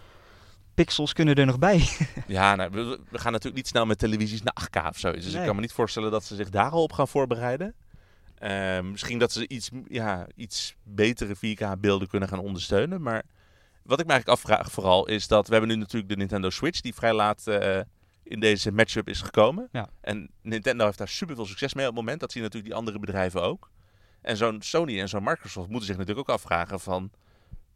pixels 0.74 1.12
kunnen 1.12 1.34
er 1.34 1.46
nog 1.46 1.58
bij? 1.58 1.88
Ja, 2.26 2.54
nou, 2.54 2.70
we, 2.70 2.98
we 3.10 3.18
gaan 3.18 3.32
natuurlijk 3.32 3.56
niet 3.56 3.68
snel 3.68 3.86
met 3.86 3.98
televisies 3.98 4.42
naar 4.42 4.54
8K 4.64 4.88
of 4.88 4.98
zoiets. 4.98 5.22
Dus 5.24 5.32
Nee. 5.32 5.40
ik 5.40 5.46
kan 5.46 5.54
me 5.56 5.60
niet 5.62 5.72
voorstellen 5.72 6.10
dat 6.10 6.24
ze 6.24 6.34
zich 6.34 6.48
daar 6.50 6.70
al 6.70 6.82
op 6.82 6.92
gaan 6.92 7.08
voorbereiden. 7.08 7.74
Eh, 8.38 8.80
misschien 8.80 9.18
dat 9.18 9.32
ze 9.32 9.48
iets, 9.48 9.70
ja, 9.88 10.26
iets 10.34 10.76
betere 10.82 11.36
4K-beelden 11.36 12.08
kunnen 12.08 12.28
gaan 12.28 12.38
ondersteunen. 12.38 13.02
Maar 13.02 13.22
wat 13.82 14.00
ik 14.00 14.06
me 14.06 14.12
eigenlijk 14.12 14.40
afvraag 14.40 14.70
vooral 14.70 15.06
is 15.06 15.28
dat 15.28 15.46
we 15.46 15.52
hebben 15.52 15.70
nu 15.70 15.76
natuurlijk 15.76 16.08
de 16.08 16.16
Nintendo 16.16 16.50
Switch 16.50 16.80
die 16.80 16.94
vrij 16.94 17.12
laat 17.12 17.46
eh, 17.46 17.80
in 18.22 18.40
deze 18.40 18.72
matchup 18.72 19.08
is 19.08 19.20
gekomen. 19.20 19.68
Ja. 19.72 19.88
En 20.00 20.30
Nintendo 20.42 20.84
heeft 20.84 20.98
daar 20.98 21.08
super 21.08 21.34
veel 21.34 21.46
succes 21.46 21.74
mee 21.74 21.86
op 21.88 21.94
het 21.94 22.00
moment. 22.00 22.20
Dat 22.20 22.32
zien 22.32 22.42
natuurlijk 22.42 22.70
die 22.70 22.78
andere 22.78 22.98
bedrijven 22.98 23.42
ook. 23.42 23.70
En 24.20 24.36
zo'n 24.36 24.62
Sony 24.62 25.00
en 25.00 25.08
zo'n 25.08 25.24
Microsoft 25.24 25.68
moeten 25.68 25.86
zich 25.86 25.96
natuurlijk 25.96 26.28
ook 26.28 26.34
afvragen 26.34 26.80
van... 26.80 27.10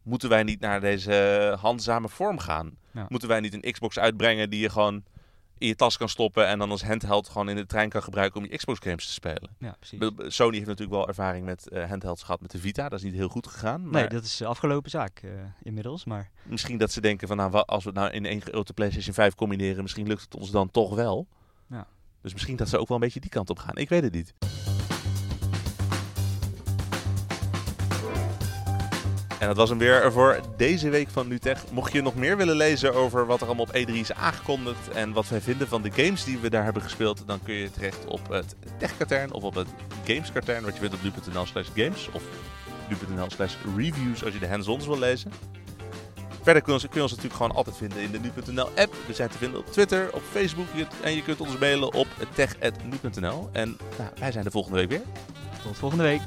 Moeten 0.02 0.28
wij 0.28 0.42
niet 0.42 0.60
naar 0.60 0.80
deze 0.80 1.56
handzame 1.60 2.08
vorm 2.08 2.38
gaan? 2.38 2.76
Ja. 2.90 3.06
Moeten 3.08 3.28
wij 3.28 3.40
niet 3.40 3.54
een 3.54 3.72
Xbox 3.72 3.98
uitbrengen 3.98 4.50
die 4.50 4.60
je 4.60 4.70
gewoon 4.70 5.04
in 5.60 5.66
je 5.66 5.76
tas 5.76 5.96
kan 5.96 6.08
stoppen... 6.08 6.46
en 6.46 6.58
dan 6.58 6.70
als 6.70 6.82
handheld 6.82 7.28
gewoon 7.28 7.48
in 7.48 7.56
de 7.56 7.66
trein 7.66 7.88
kan 7.88 8.02
gebruiken 8.02 8.40
om 8.40 8.46
je 8.50 8.56
Xbox 8.56 8.78
games 8.78 9.06
te 9.06 9.12
spelen? 9.12 9.50
ja, 9.58 9.76
precies. 9.78 10.34
Sony 10.34 10.54
heeft 10.54 10.66
natuurlijk 10.66 10.96
wel 10.96 11.08
ervaring 11.08 11.44
met 11.44 11.68
eh, 11.68 11.88
handhelds 11.88 12.22
gehad 12.22 12.40
met 12.40 12.50
de 12.50 12.58
Vita. 12.58 12.88
Dat 12.88 12.98
is 12.98 13.04
niet 13.04 13.14
heel 13.14 13.28
goed 13.28 13.46
gegaan. 13.46 13.82
Maar 13.82 14.00
Nee, 14.00 14.08
dat 14.08 14.24
is 14.24 14.36
de 14.36 14.46
afgelopen 14.46 14.90
zaak 14.90 15.20
eh, 15.22 15.30
inmiddels. 15.62 16.04
Maar 16.04 16.30
misschien 16.42 16.78
dat 16.78 16.92
ze 16.92 17.00
denken 17.00 17.28
van... 17.28 17.36
Nou, 17.36 17.52
als 17.66 17.84
we 17.84 17.90
het 17.90 17.98
nou 17.98 18.10
in 18.10 18.26
één 18.26 18.40
grote 18.40 18.72
PlayStation 18.72 19.14
5 19.14 19.34
combineren... 19.34 19.82
misschien 19.82 20.06
lukt 20.06 20.22
het 20.22 20.34
ons 20.34 20.50
dan 20.50 20.70
toch 20.70 20.94
wel. 20.94 21.26
Ja. 21.68 21.86
Dus 22.22 22.32
misschien 22.32 22.56
dat 22.56 22.68
ze 22.68 22.78
ook 22.78 22.88
wel 22.88 22.96
een 22.96 23.02
beetje 23.02 23.20
die 23.20 23.30
kant 23.30 23.50
op 23.50 23.58
gaan. 23.58 23.76
Ik 23.76 23.88
weet 23.88 24.02
het 24.02 24.12
niet. 24.12 24.59
En 29.40 29.46
dat 29.46 29.56
was 29.56 29.68
hem 29.68 29.78
weer 29.78 30.12
voor 30.12 30.40
deze 30.56 30.88
week 30.88 31.10
van 31.10 31.28
NuTech. 31.28 31.64
Mocht 31.72 31.92
je 31.92 32.02
nog 32.02 32.14
meer 32.14 32.36
willen 32.36 32.56
lezen 32.56 32.94
over 32.94 33.26
wat 33.26 33.40
er 33.40 33.46
allemaal 33.46 33.64
op 33.64 33.76
E3 33.76 33.92
is 33.92 34.12
aangekondigd 34.12 34.88
en 34.90 35.12
wat 35.12 35.28
wij 35.28 35.40
vinden 35.40 35.68
van 35.68 35.82
de 35.82 35.90
games 35.90 36.24
die 36.24 36.38
we 36.38 36.50
daar 36.50 36.64
hebben 36.64 36.82
gespeeld, 36.82 37.22
dan 37.26 37.42
kun 37.42 37.54
je 37.54 37.70
terecht 37.70 38.06
op 38.06 38.28
het 38.28 38.56
Techkatern 38.78 39.32
of 39.32 39.42
op 39.42 39.54
het 39.54 39.68
Gameskatern, 40.04 40.64
wat 40.64 40.74
je 40.74 40.80
vindt 40.80 40.94
op 40.94 41.02
nu.nl 41.02 41.46
slash 41.46 41.66
games 41.74 42.08
of 42.12 42.22
nu.nl 42.88 43.30
slash 43.30 43.54
reviews 43.76 44.24
als 44.24 44.32
je 44.32 44.38
de 44.38 44.48
hands-ons 44.48 44.86
wil 44.86 44.98
lezen. 44.98 45.32
Verder 46.42 46.62
kun 46.62 46.72
je, 46.72 47.02
ons, 47.02 47.10
natuurlijk 47.10 47.34
gewoon 47.34 47.54
altijd 47.54 47.76
vinden 47.76 47.98
in 48.02 48.10
de 48.10 48.18
nu.nl 48.18 48.68
app. 48.76 48.94
We 49.06 49.14
zijn 49.14 49.28
te 49.28 49.38
vinden 49.38 49.60
op 49.60 49.66
Twitter, 49.66 50.12
op 50.12 50.22
Facebook 50.30 50.66
en 51.02 51.14
je 51.14 51.22
kunt 51.22 51.40
ons 51.40 51.58
mailen 51.58 51.94
op 51.94 52.06
tech.nu.nl. 52.34 53.48
En 53.52 53.78
nou, 53.98 54.10
wij 54.18 54.32
zijn 54.32 54.44
de 54.44 54.50
volgende 54.50 54.76
week 54.78 54.88
weer. 54.88 55.02
tot 55.62 55.76
volgende 55.76 56.04
week. 56.04 56.20